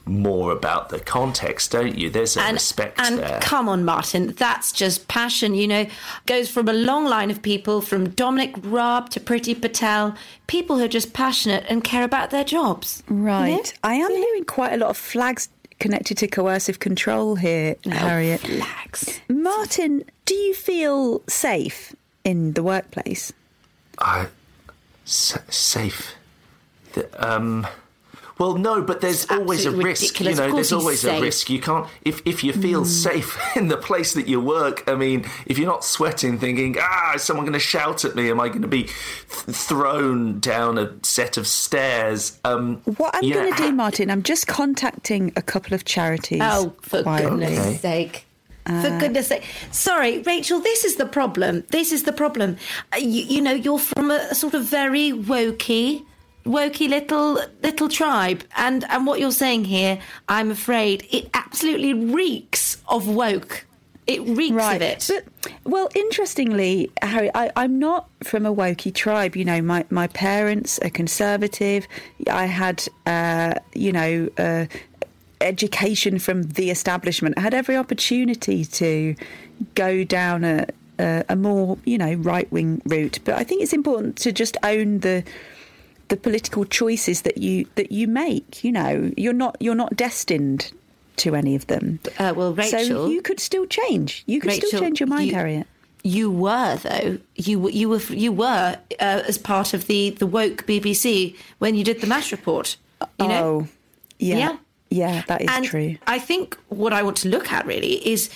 [0.06, 2.10] more about the context, don't you?
[2.10, 3.40] There's a and, respect and there.
[3.42, 5.54] come on, Martin, that's just passion.
[5.54, 5.86] You know,
[6.26, 10.16] goes from a long line of people, from Dominic Raab to Priti Patel,
[10.48, 13.04] people who are just passionate and care about their jobs.
[13.08, 13.74] Right.
[13.84, 18.48] I am hearing quite a lot of flags connected to coercive control here, Harriet.
[18.48, 19.20] Relax.
[19.30, 23.34] Martin, do you feel safe in the workplace?
[23.98, 24.28] I
[25.06, 26.16] safe.
[26.94, 27.68] The, um.
[28.42, 30.20] Well, no, but there's always a absolutely risk.
[30.20, 31.48] You know, there's he's always a risk.
[31.52, 34.84] You can't if if you feel safe in the place that you work.
[34.90, 38.32] I mean, if you're not sweating, thinking, ah, is someone going to shout at me?
[38.32, 38.96] Am I going to be th-
[39.56, 42.40] thrown down a set of stairs?
[42.44, 46.42] Um, What I'm going to do, Martin, I'm just contacting a couple of charities.
[46.42, 47.30] Oh, for quietly.
[47.46, 47.78] goodness Okay.
[47.78, 48.26] sake.
[48.66, 49.44] For goodness sake.
[49.72, 51.64] Sorry, Rachel, this is the problem.
[51.70, 52.58] This is the problem.
[52.94, 56.06] Uh, You, you know, you're from a sort of very wokey,
[56.46, 58.44] wokey little little tribe.
[58.58, 63.66] And, and what you're saying here, I'm afraid, it absolutely reeks of woke.
[64.08, 64.76] It reeks right.
[64.76, 65.10] of it.
[65.10, 69.36] But, well, interestingly, Harry, I, I'm not from a wokey tribe.
[69.36, 71.88] You know, my, my parents are conservative.
[72.30, 74.66] I had, uh, you know, uh,
[75.40, 77.38] education from the establishment.
[77.38, 79.16] I had every opportunity to
[79.76, 80.66] go down a,
[81.00, 83.20] a, a more, you know, right wing route.
[83.24, 85.24] But I think it's important to just own the
[86.12, 88.64] the political choices that you that you make.
[88.64, 90.72] You know, you're not you're not destined
[91.18, 92.00] to any of them.
[92.20, 94.24] Uh, well, Rachel, so you could still change.
[94.28, 95.68] You could still change your mind, you- Harriet.
[96.04, 97.18] You were though.
[97.36, 101.76] You were- you were you were uh, as part of the the woke BBC when
[101.76, 102.76] you did the Mash report.
[103.20, 103.44] You know.
[103.44, 103.68] oh,
[104.20, 104.38] yeah.
[104.38, 104.58] Yeah.
[104.94, 105.96] Yeah, that is and true.
[106.06, 108.30] I think what I want to look at really is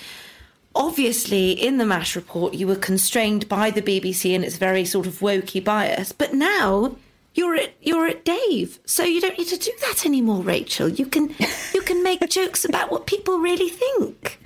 [0.74, 5.06] obviously in the MASH report you were constrained by the BBC and its very sort
[5.06, 6.96] of wokey bias, but now
[7.36, 10.88] you're at you're at Dave, so you don't need to do that anymore, Rachel.
[10.88, 11.34] You can
[11.74, 14.40] you can make jokes about what people really think.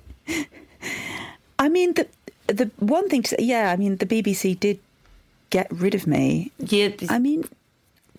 [1.59, 2.07] I mean, the
[2.47, 4.79] the one thing to say, yeah, I mean, the BBC did
[5.51, 6.51] get rid of me.
[6.59, 7.45] Yeah, I mean,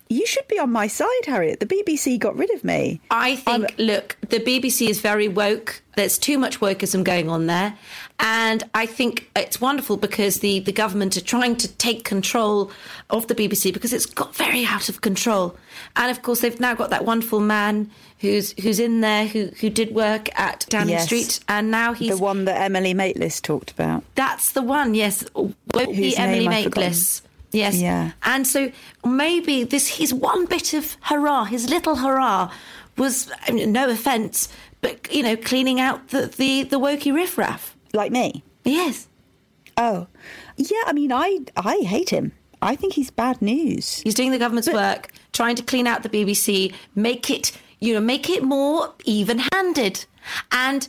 [0.08, 1.60] you should be on my side, Harriet.
[1.60, 3.00] The BBC got rid of me.
[3.10, 5.82] I think, look, the BBC is very woke.
[5.96, 7.76] There's too much wokeism going on there.
[8.20, 12.70] And I think it's wonderful because the, the government are trying to take control
[13.10, 15.56] of the BBC because it's got very out of control.
[15.96, 19.68] And of course, they've now got that wonderful man who's who's in there who, who
[19.68, 21.06] did work at Downing Yes.
[21.06, 21.40] Street.
[21.48, 22.16] And now he's.
[22.16, 24.04] The one that Emily Maitlis talked about.
[24.14, 25.24] That's the one, yes.
[25.34, 27.22] Won't Whose be Emily Maitlis.
[27.50, 27.76] Yes.
[27.80, 28.12] Yeah.
[28.22, 28.70] And so
[29.04, 32.50] maybe this his one bit of hurrah, his little hurrah,
[32.96, 34.48] was I mean, no offence,
[34.80, 37.71] but you know, cleaning out the the, the wokey riffraff.
[37.92, 38.42] Like me.
[38.64, 39.08] Yes.
[39.76, 40.06] Oh,
[40.56, 40.82] yeah.
[40.86, 42.32] I mean, I I hate him.
[42.60, 44.00] I think he's bad news.
[44.04, 47.52] He's doing the government's work, trying to clean out the BBC, make it
[47.82, 50.06] you know, make it more even-handed.
[50.52, 50.88] And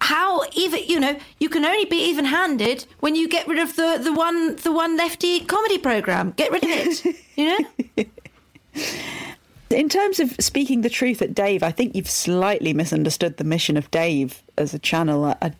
[0.00, 4.00] how even you know you can only be even-handed when you get rid of the
[4.02, 6.32] the one the one lefty comedy program.
[6.36, 7.16] Get rid of it.
[7.36, 8.04] You know.
[9.70, 13.76] In terms of speaking the truth at Dave, I think you've slightly misunderstood the mission
[13.76, 15.24] of Dave as a channel.
[15.24, 15.52] I,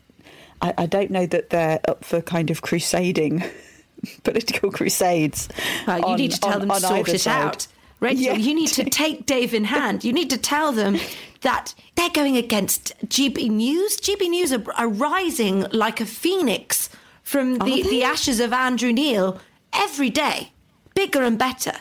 [0.62, 3.42] I, I don't know that they're up for kind of crusading,
[4.24, 5.48] political crusades.
[5.86, 7.42] Well, you on- need to tell on- them on to sort either it side.
[7.44, 7.66] out.
[8.00, 8.34] Rachel, Yeah.
[8.34, 10.04] you need to take Dave in hand.
[10.04, 10.96] You need to tell them
[11.42, 13.96] that they're going against GB News.
[13.98, 16.88] GB News are, are rising like a phoenix
[17.22, 19.38] from the, the ashes of Andrew Neil
[19.72, 20.52] every day,
[20.94, 21.72] bigger and better.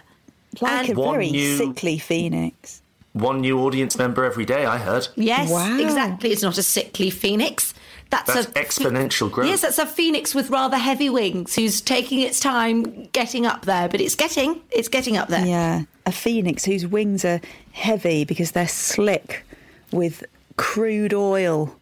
[0.61, 2.81] Like And- a very new- sickly phoenix.
[3.13, 5.07] One new audience member every day, I heard.
[5.15, 5.79] Yes, Wow.
[5.79, 6.31] exactly.
[6.31, 7.73] It's not a sickly phoenix.
[8.09, 9.47] That's, That's a exponential growth.
[9.47, 13.87] Yes, that's a phoenix with rather heavy wings who's taking its time getting up there,
[13.87, 15.45] but it's getting it's getting up there.
[15.45, 17.39] Yeah, a phoenix whose wings are
[17.71, 19.43] heavy because they're slick
[19.91, 20.23] with
[20.57, 21.75] crude oil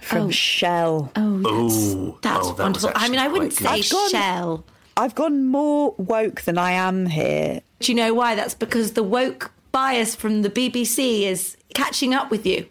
[0.00, 0.30] from Oh.
[0.30, 1.12] Shell.
[1.14, 2.90] Oh, Ooh, That's oh, that wonderful.
[2.96, 3.66] I mean, I wouldn't say.
[3.68, 4.64] I've gone- shell.
[4.96, 7.60] I've gone more woke than I am here.
[7.80, 8.34] Do you know why?
[8.34, 12.66] That's because the woke bias from the BBC is catching up with you.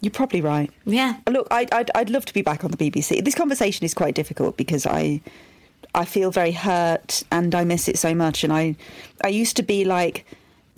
[0.00, 0.70] You're probably right.
[0.84, 1.16] Yeah.
[1.28, 3.24] Look, I'd, I'd, I'd love to be back on the BBC.
[3.24, 5.20] This conversation is quite difficult because I
[5.94, 8.44] I feel very hurt and I miss it so much.
[8.44, 8.76] And I
[9.24, 10.26] I used to be like,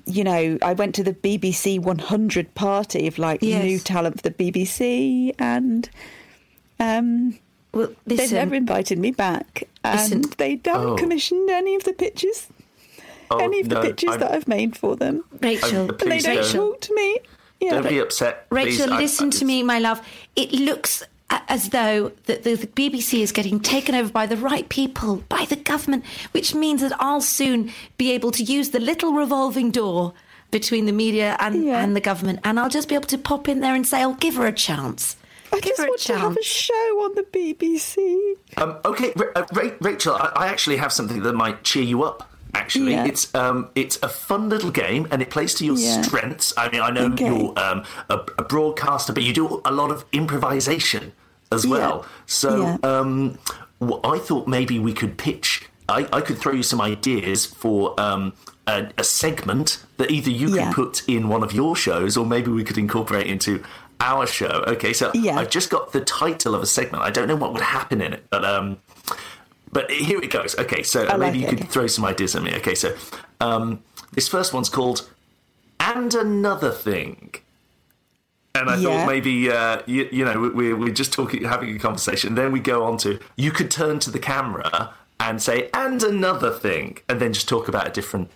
[0.07, 3.64] you know, I went to the BBC 100 party of like Yes.
[3.64, 5.90] new talent for the BBC, and
[6.81, 7.38] um,
[7.74, 10.22] Well, they listen, never invited me back, and Listen.
[10.38, 10.96] they haven't Oh.
[10.96, 12.46] commissioned any of the pictures,
[13.31, 16.20] Oh, any of the pictures I'm- that I've made for them, Rachel, I'm- and they
[16.20, 16.52] don't don't.
[16.52, 17.18] talk to me.
[17.61, 18.47] Yeah, Don't be upset.
[18.51, 18.99] Rachel, please.
[19.01, 20.01] Listen I- to me, my love.
[20.37, 24.68] It looks as though the, the, the BBC is getting taken over by the right
[24.68, 29.12] people, by the government, which means that I'll soon be able to use the little
[29.12, 30.14] revolving door
[30.51, 31.83] between the media and, Yeah.
[31.85, 34.14] and the government, and I'll just be able to pop in there and say, "I'll
[34.14, 35.16] give her a chance."
[35.53, 36.73] I give just her a want to have a show
[37.05, 38.35] on the BBC.
[38.57, 42.03] Um, okay, Ra- uh, Ra- Rachel, I, I actually have something that might cheer you
[42.03, 42.31] up.
[42.54, 43.04] Actually, Yeah.
[43.06, 46.02] it's um, it's a fun little game, and it plays to your Yeah.
[46.02, 46.52] strengths.
[46.56, 47.26] I mean, I know Okay.
[47.26, 51.12] you're um, a, a broadcaster, but you do a lot of improvisation
[51.52, 52.04] as well.
[52.26, 52.76] So, Yeah.
[52.82, 53.38] um,
[53.82, 55.68] wh- I thought maybe we could pitch.
[55.88, 58.34] I, I could throw you some ideas for um,
[58.66, 62.50] a, a segment that either you could put in one of your shows, or maybe
[62.50, 63.62] we could incorporate into
[64.00, 64.64] our show.
[64.68, 65.11] Okay, so.
[65.14, 67.02] I've just got the title of a segment.
[67.02, 68.76] I don't know what would happen in it, but um,
[69.72, 70.59] but here it goes.
[70.59, 71.68] Okay, so I like maybe you it, could okay.
[71.68, 72.54] throw some ideas at me.
[72.57, 72.96] Okay, so
[73.40, 75.09] um, this first one's called
[75.81, 77.35] "And Another Thing,"
[78.54, 78.83] and I Yeah.
[79.00, 82.35] thought maybe uh, you, you know we, we're just talking, having a conversation.
[82.35, 86.50] Then we go on to you could turn to the camera and say "And another
[86.50, 88.31] thing," and then just talk about a different.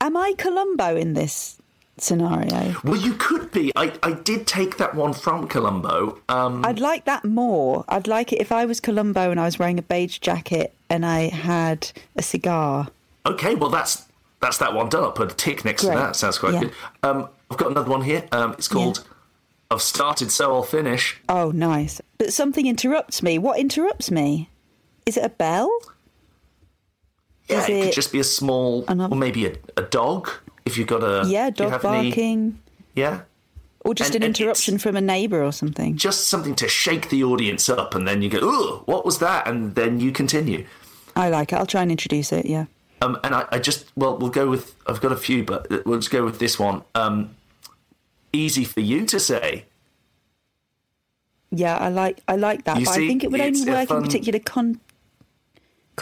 [0.00, 1.58] Am I Columbo in this
[1.98, 2.74] scenario?
[2.84, 3.72] Well, you could be.
[3.76, 6.20] I, I did take that one from Columbo.
[6.28, 7.84] Um, I'd like that more.
[7.88, 11.04] I'd like it if I was Columbo and I was wearing a beige jacket and
[11.06, 12.88] I had a cigar.
[13.26, 14.06] Okay, well that's
[14.40, 15.04] that's that one done.
[15.04, 15.94] I'll put a tick next Great.
[15.94, 16.16] to that.
[16.16, 16.60] Sounds quite Yeah.
[16.60, 16.72] good.
[17.02, 18.24] Um, I've got another one here.
[18.32, 19.06] Um, it's called
[19.70, 22.00] "I've started, so I'll finish." Oh, nice.
[22.18, 23.38] But something interrupts me.
[23.38, 24.48] What interrupts me?
[25.06, 25.70] Is it a bell?
[27.48, 30.30] Yeah, it, it could just be a small, or maybe a, a dog
[30.64, 32.58] if you've got a Yeah, dog have any- barking.
[32.94, 33.20] yeah,
[33.84, 35.96] Or just And- an interruption from a neighbour or something.
[35.96, 39.48] Just something to shake the audience up, and then you go, "Oh, what was that?"
[39.48, 40.66] And then you continue.
[41.16, 41.56] I like it.
[41.56, 42.46] I'll try and introduce it.
[42.46, 42.66] Yeah.
[43.00, 44.76] Um, and I, I just well, we'll go with.
[44.86, 46.82] I've got a few, but we'll just go with this one.
[46.94, 47.30] Um,
[48.32, 49.64] easy for you to say.
[51.50, 53.90] Yeah, I like I like that, You but see, I think it would only work
[53.90, 54.80] in particular con-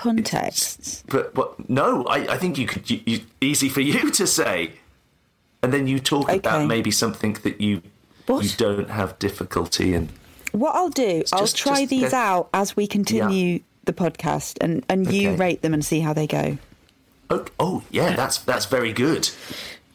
[0.01, 1.05] contexts.
[1.09, 2.89] But but no, I, I think you could.
[2.91, 4.73] You, you, easy for you to say,
[5.63, 7.83] and then you talk about maybe something that you
[8.27, 8.45] What?
[8.45, 10.09] you don't have difficulty in.
[10.53, 14.57] What I'll do, I'll just- try just these go- out as we continue the podcast,
[14.61, 16.59] and and you rate them and see how they go.
[17.29, 19.31] Oh, oh yeah, that's that's very good.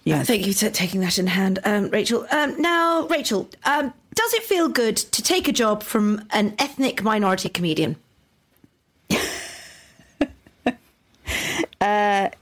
[0.05, 0.23] Yeah.
[0.23, 2.27] Thank you for taking that in hand, um, Rachel.
[2.29, 7.01] Um, now, Rachel, um, does it feel good to take a job from an ethnic
[7.01, 7.95] minority comedian?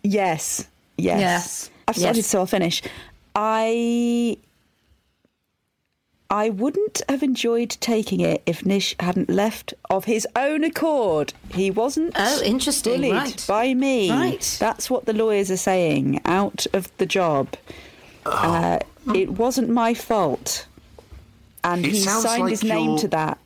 [0.03, 1.69] Yes, yes, Yes.
[1.87, 2.27] I've started, Yes.
[2.27, 2.81] so I'll finish.
[3.35, 4.37] I
[6.29, 11.33] I wouldn't have enjoyed taking it if Nish hadn't left of his own accord.
[11.53, 12.13] He wasn't.
[12.15, 13.45] Oh, interesting, Bullied right.
[13.47, 14.09] by me.
[14.09, 14.57] Right.
[14.59, 16.21] That's what the lawyers are saying.
[16.25, 17.49] Out of the job.
[18.25, 18.79] Uh,
[19.13, 20.65] it wasn't my fault,
[21.63, 23.37] and It he signed like his name to that.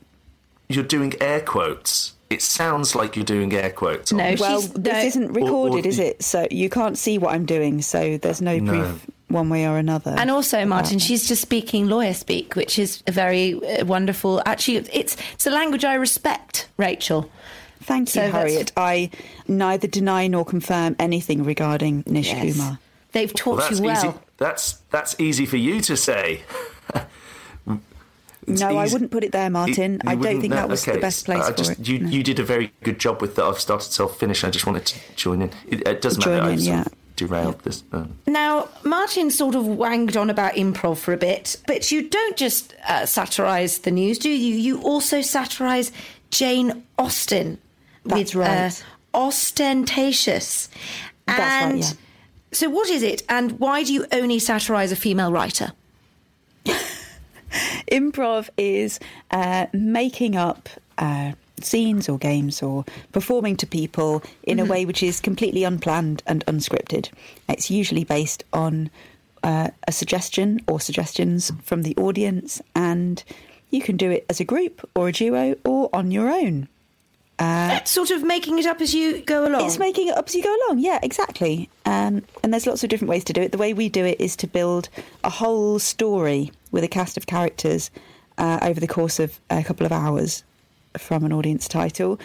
[0.69, 2.13] You're doing air quotes.
[2.29, 4.11] It sounds like you're doing air quotes.
[4.11, 4.39] No, this.
[4.41, 4.99] Well, she's- this no.
[4.99, 6.23] isn't recorded, is it?
[6.23, 7.81] So you can't see what I'm doing.
[7.81, 8.71] So there's no No.
[8.71, 10.13] proof one way or another.
[10.17, 14.41] And also, Martin, she's just speaking lawyer speak, which is a very uh, wonderful.
[14.45, 17.29] Actually, it's it's a language I respect, Rachel.
[17.83, 18.71] Thank you, So that's- Harriet.
[18.75, 19.09] I
[19.47, 22.55] neither deny nor confirm anything regarding Nish Yes.
[22.57, 22.79] Kumar.
[23.13, 23.97] They've Well, taught that's you well.
[24.05, 24.13] easy.
[24.37, 26.41] That's that's easy for you to say.
[28.47, 29.93] It's no, I wouldn't put it there, Martin.
[30.03, 31.87] You I don't think No, that was the best place I for just, it.
[31.87, 32.09] You No.
[32.09, 33.43] you did a very good job with that.
[33.45, 34.43] I've started self finish.
[34.45, 35.51] I just wanted to join in.
[35.67, 36.47] It, it doesn't Join matter.
[36.47, 37.51] in, I've sort of yeah.
[37.63, 37.83] this.
[37.91, 42.37] Um, Now, Martin sort of wanged on about improv for a bit, but you don't
[42.37, 44.55] just uh, satirise the news, do you?
[44.55, 45.91] You also satirise
[46.31, 47.57] Jane Austen
[48.05, 48.71] That's with right.
[49.13, 50.69] uh, ostentatious.
[51.25, 51.91] That's right, yeah.
[52.53, 55.73] so, what is it, and why do you only satirise a female writer?
[57.91, 58.99] Improv is
[59.31, 64.67] uh, making up uh, scenes or games or performing to people in Mm-hmm.
[64.67, 67.09] a way which is completely unplanned and unscripted.
[67.49, 68.89] It's usually based on
[69.43, 73.23] uh, a suggestion or suggestions from the audience, and
[73.69, 76.67] you can do it as a group or a duo or on your own.
[77.39, 79.65] It's sort of making it up as you go along.
[79.67, 80.79] It's making it up as you go along.
[80.79, 81.69] Yeah, exactly.
[81.85, 83.51] Um, and there's lots of different ways to do it.
[83.51, 84.89] The way we do it is to build
[85.23, 87.89] a whole story with a cast of characters
[88.37, 90.43] uh, over the course of a couple of hours
[90.97, 92.19] from an audience title.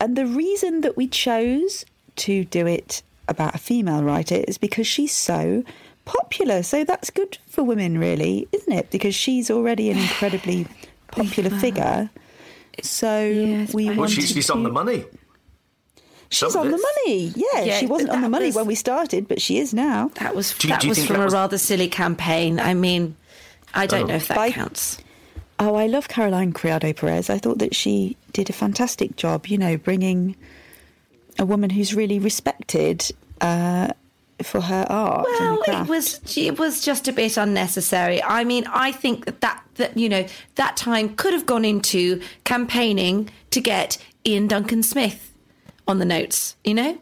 [0.00, 1.84] And the reason that we chose
[2.16, 5.64] to do it about a female writer is because she's so
[6.04, 6.62] popular.
[6.62, 8.90] So that's good for women, really, isn't it?
[8.90, 10.66] Because she's already an incredibly
[11.08, 12.10] popular figure.
[12.82, 14.52] So we well, wanted she's, she's to...
[14.54, 15.04] on the money.
[16.30, 17.32] She's Some on the money.
[17.36, 20.10] Yeah, Yeah, she wasn't on the money was- when we started, but she is now.
[20.16, 22.58] that was you- that was from a rather silly campaign.
[22.58, 23.16] I mean,
[23.74, 24.06] I don't Oh.
[24.06, 24.98] know if that By- counts.
[25.58, 27.30] Oh, I love Caroline Criado Perez.
[27.30, 30.34] I thought that she did a fantastic job, you know, bringing
[31.38, 33.08] a woman who's really respected
[33.40, 33.88] uh,
[34.42, 38.20] for her art and Well, her it was it was just a bit unnecessary.
[38.22, 42.20] I mean, I think that that, that you know that time could have gone into
[42.42, 45.30] campaigning to get Iain Duncan Smith
[45.86, 46.56] on the notes.
[46.64, 46.98] You know,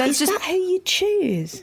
[0.00, 1.62] Is just- that who you choose?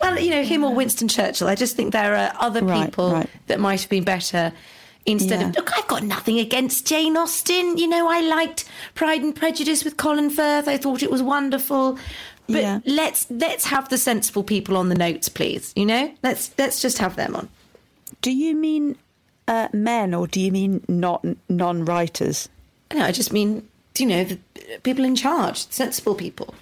[0.00, 1.48] Well, you know him or Winston Churchill.
[1.48, 3.30] I just think there are other Right, people right.
[3.46, 4.52] that might have been better.
[5.06, 5.48] Instead Yeah.
[5.48, 7.78] of look, I've got nothing against Jane Austen.
[7.78, 10.68] You know, I liked Pride and Prejudice with Colin Firth.
[10.68, 11.98] I thought it was wonderful.
[12.46, 12.80] But Yeah.
[12.84, 15.72] let's let's have the sensible people on the notes, please.
[15.76, 17.48] You know, let's let's just have them on.
[18.22, 18.96] Do you mean
[19.46, 22.48] uh, men or do you mean not non-writers?
[22.92, 23.66] No, I just mean,
[23.98, 24.38] you know, the
[24.82, 26.54] people in charge, sensible people,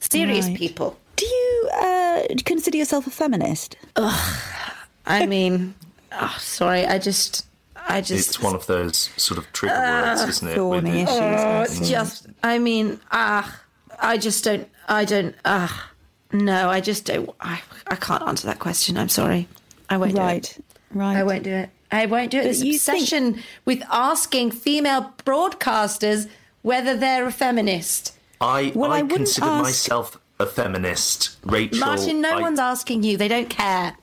[0.00, 0.56] serious Right.
[0.56, 0.96] people.
[1.18, 3.76] Do you uh, consider yourself a feminist?
[3.96, 4.36] Ugh,
[5.06, 5.74] I mean,
[6.12, 7.44] oh, sorry, I just,
[7.76, 10.54] I just, It's one of those sort of trigger Ah, words, isn't it?
[10.54, 11.18] Thorny With- issues.
[11.18, 13.60] oh, it's just, I mean, ah,
[13.98, 15.90] I just don't, I don't, ah,
[16.32, 18.96] no, I just don't, I, I can't answer that question.
[18.96, 19.48] I'm sorry,
[19.90, 20.22] I won't do it.
[20.22, 20.58] Right,
[20.94, 21.16] right.
[21.16, 21.70] I won't do it.
[21.90, 22.42] I won't do it.
[22.42, 26.28] But This you think- obsession with asking female broadcasters
[26.62, 28.14] whether they're a feminist.
[28.40, 31.80] I, Well, I, I wouldn't consider ask- myself a feminist, Rachel.
[31.80, 33.16] Martin, no I- one's asking you.
[33.16, 33.96] They don't care.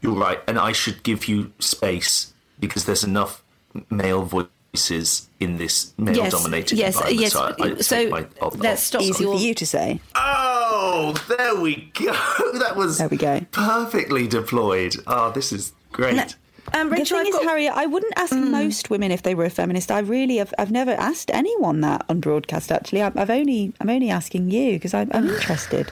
[0.00, 3.42] You're right, and I should give you space because there's enough
[3.90, 7.20] male voices in this male-dominated yes, environment.
[7.20, 7.32] yes.
[7.32, 10.00] So, I, I So my, I'll- let's stop I'll- Easy for you to say.
[10.14, 12.12] Oh, there we go.
[12.60, 13.40] That was There we go.
[13.52, 14.96] perfectly deployed.
[15.06, 16.34] Oh, this is great.
[16.74, 17.48] Um, the Rachel, thing I've is, got- Mm.
[17.48, 19.90] Harriet, I wouldn't ask most women if they were a feminist.
[19.90, 20.52] I really have.
[20.58, 22.70] I've never asked anyone that on broadcast.
[22.72, 23.72] Actually, I've, I've only.
[23.80, 25.90] I'm only asking you because I'm, I'm interested.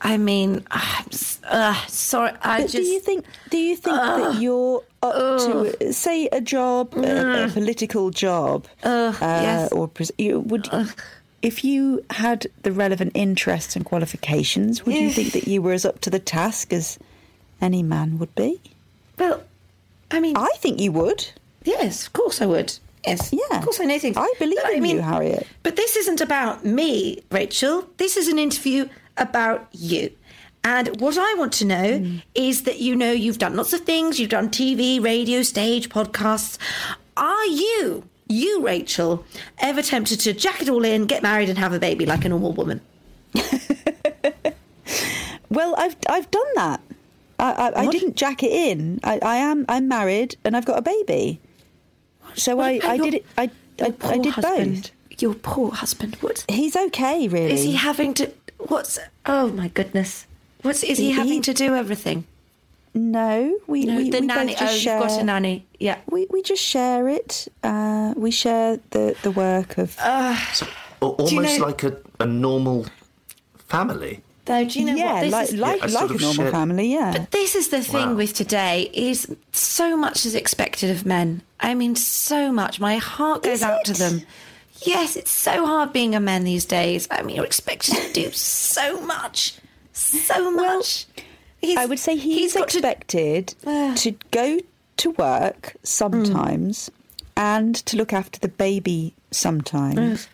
[0.00, 2.32] I mean, I'm s- uh, sorry.
[2.42, 2.76] I But just.
[2.76, 3.24] do you think?
[3.50, 9.12] Do you think that you're up to say a job, a, a political job, uh,
[9.20, 9.70] yes.
[9.72, 10.68] or pres- you, would?
[11.42, 15.84] If you had the relevant interests and qualifications, would you think that you were as
[15.84, 16.98] up to the task as
[17.60, 18.60] any man would be?
[19.18, 19.42] well,
[20.14, 21.26] I mean, I think you would.
[21.64, 22.72] yes, of course I would.
[23.06, 23.58] Yes, Yeah.
[23.58, 24.16] of course I know things.
[24.16, 25.46] I believe But in you, Harriet.
[25.62, 27.88] But this isn't about me, Rachel.
[27.98, 30.10] This is an interview about you.
[30.62, 32.16] And what I want to know Hmm.
[32.34, 34.18] is that you know you've done lots of things.
[34.18, 36.56] You've done TV, radio, stage, podcasts.
[37.16, 39.24] Are you, you, Rachel,
[39.58, 42.28] ever tempted to jack it all in, get married, and have a baby like a
[42.30, 42.80] normal woman?
[45.50, 46.80] Well, I've I've done that.
[47.38, 49.00] I, I, I didn't jack it in.
[49.04, 51.40] I, I am I'm married and I've got a baby.
[52.34, 53.26] So What I, I your- did it.
[53.38, 54.90] I Your I, poor I did husband.
[55.18, 56.16] Your poor husband.
[56.20, 56.44] What.
[56.48, 57.52] He's okay, really.
[57.52, 58.32] is he having to?
[58.58, 58.98] What's?
[59.26, 60.26] Oh my goodness.
[60.62, 62.26] What's is he, He- having he- to do everything?
[62.96, 64.52] no, we No, we, the we nanny.
[64.52, 65.00] both Oh, just you've share.
[65.00, 65.66] got a nanny.
[65.80, 65.98] Yeah.
[66.10, 67.48] We we just share it.
[67.62, 69.92] Uh, we share the the work of.
[70.54, 70.66] So,
[71.00, 72.86] almost you know- like a, a normal
[73.58, 74.22] family.
[74.46, 75.20] Though, do you know yeah, what?
[75.22, 76.92] This like is, like Yeah, like a normal share- family.
[76.92, 77.12] Yeah.
[77.12, 78.14] But this is the thing Wow.
[78.16, 81.40] with today is so much is expected of men.
[81.60, 82.78] I mean, so much.
[82.78, 84.22] My heart goes Is out to them.
[84.82, 87.08] Yes, it's so hard being a man these days.
[87.10, 89.54] I mean, you're expected to do so much,
[89.94, 91.06] so much.
[91.62, 93.94] He's- I would say he's, got to- expected Ah.
[93.96, 94.58] to, go
[94.98, 96.90] to work sometimes
[97.36, 100.28] and to look after the baby sometimes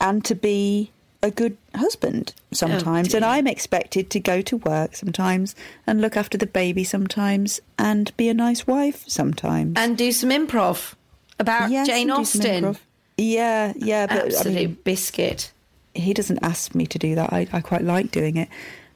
[0.00, 0.90] and to be
[1.22, 3.12] a good husband sometimes.
[3.14, 3.24] and.
[3.24, 5.54] I'm expected to go to work sometimes
[5.86, 9.74] and look after the baby sometimes and be a nice wife sometimes.
[9.76, 10.94] and do some improv
[11.38, 12.78] about Yes, Jane and do some Austen.
[13.16, 15.52] Yeah, yeah, but Absolute I mean, biscuit.
[15.94, 17.32] he doesn't ask me to do that.
[17.32, 18.48] I, I quite like doing it.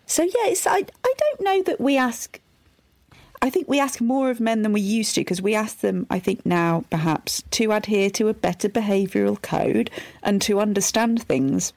[0.07, 2.39] So yeah, it's, I I don't know that we ask.
[3.41, 6.07] I think we ask more of men than we used to because we ask them.
[6.09, 9.91] I think now perhaps to adhere to a better behavioural code
[10.23, 11.73] and to understand things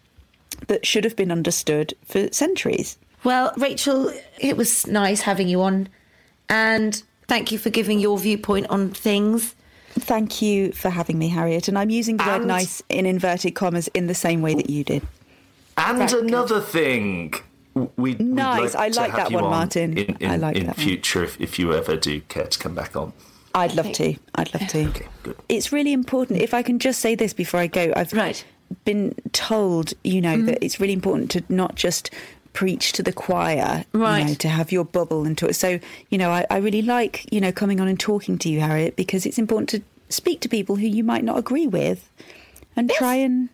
[0.68, 2.98] that should have been understood for centuries.
[3.24, 5.90] Well, Rachel, it was nice having you on,
[6.50, 9.56] and thank you for giving your viewpoint on things.
[9.98, 11.68] Thank you for having me, Harriet.
[11.68, 14.84] And I'm using the word "nice" in inverted commas in the same way that you
[14.84, 15.04] did.
[15.78, 16.26] And Right, good.
[16.26, 17.34] another thing.
[17.74, 18.74] We'd, we'd Nice.
[18.74, 19.98] like I like that one, on Martin.
[19.98, 20.86] In, in, I like in that one.
[20.86, 23.12] future, if, if you ever do care to come back on.
[23.54, 24.16] I'd love to.
[24.36, 24.88] I'd love to.
[24.90, 25.38] Okay, good.
[25.50, 26.42] It's really important.
[26.42, 28.44] If I can just say this before I go, I've Right.
[28.84, 30.64] Been told, you know, that mm-hmm.
[30.64, 32.10] it's really important to not just
[32.54, 34.26] preach to the choir, you Right.
[34.28, 35.54] know, to have your bubble and talk.
[35.54, 38.62] So, you know, I, I really like, you know, coming on and talking to you,
[38.62, 42.10] Harriet, because it's important to speak to people who you might not agree with
[42.76, 43.50] and try and,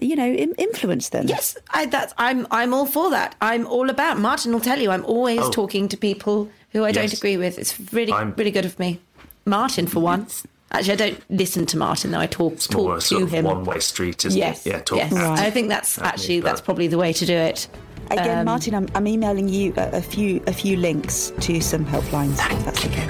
[0.00, 1.26] you know, Im- influence them.
[1.26, 3.34] Yes, I, that's, I'm I'm all for that.
[3.40, 4.18] I'm all about.
[4.18, 4.90] Martin will tell you.
[4.90, 5.50] I'm always Oh.
[5.50, 7.58] talking to people who I don't agree with.
[7.58, 9.00] It's really I'm- really good of me.
[9.46, 10.26] Martin, for one.
[10.74, 12.18] Actually, I don't listen to Martin though.
[12.20, 13.44] I talk It's talk a to of him.
[13.44, 14.70] one way street, isn't Yes, it?
[14.70, 15.12] Yeah, talk yes.
[15.14, 17.68] at I think that's At me, actually that's probably the way to do it.
[18.10, 21.86] Again, Um, Martin, I'm, I'm emailing you a, a few a few links to some
[21.86, 22.32] helplines.
[22.52, 23.08] if that's okay.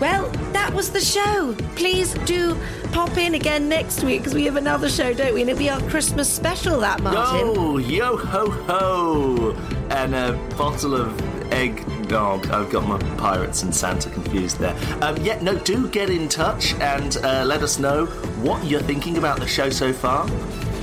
[0.00, 1.54] Well, that was the show.
[1.76, 2.56] Please do
[2.90, 5.42] pop in again next week because we have another show, don't we?
[5.42, 7.54] And it'll be our Christmas special, that Martin.
[7.56, 9.52] Oh, yo ho ho!
[9.90, 11.16] And a bottle of
[11.52, 12.50] eggnog.
[12.50, 14.76] I've got my pirates and Santa confused there.
[15.02, 18.06] Um, yeah, no, do get in touch and uh, let us know
[18.46, 20.26] what you're thinking about the show so far.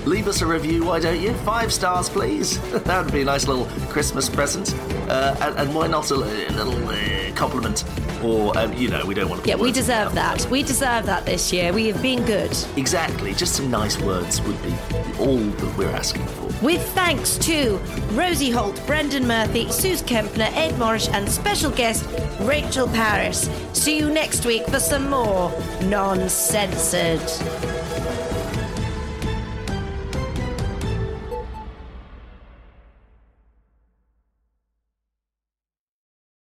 [0.06, 1.34] Leave us a review, why don't you?
[1.40, 2.60] Five stars, please.
[2.84, 4.74] that would be a nice little Christmas present.
[5.10, 7.84] Uh, and, and why not a, a little uh, compliment?
[8.24, 9.50] Or, um, you know, we don't want to.
[9.50, 10.46] Yeah, we deserve that.
[10.50, 11.74] We deserve that this year.
[11.74, 12.56] We have been good.
[12.76, 14.74] Exactly, just some nice words would be
[15.20, 16.50] all that we're asking for.
[16.64, 17.78] With thanks to
[18.12, 22.06] Rosie Holt, Brendan Murphy, Sooz Kempner, Ed Morrish, and special guest
[22.42, 23.50] Rachel Parris.
[23.74, 27.22] See you next week for some more non censored.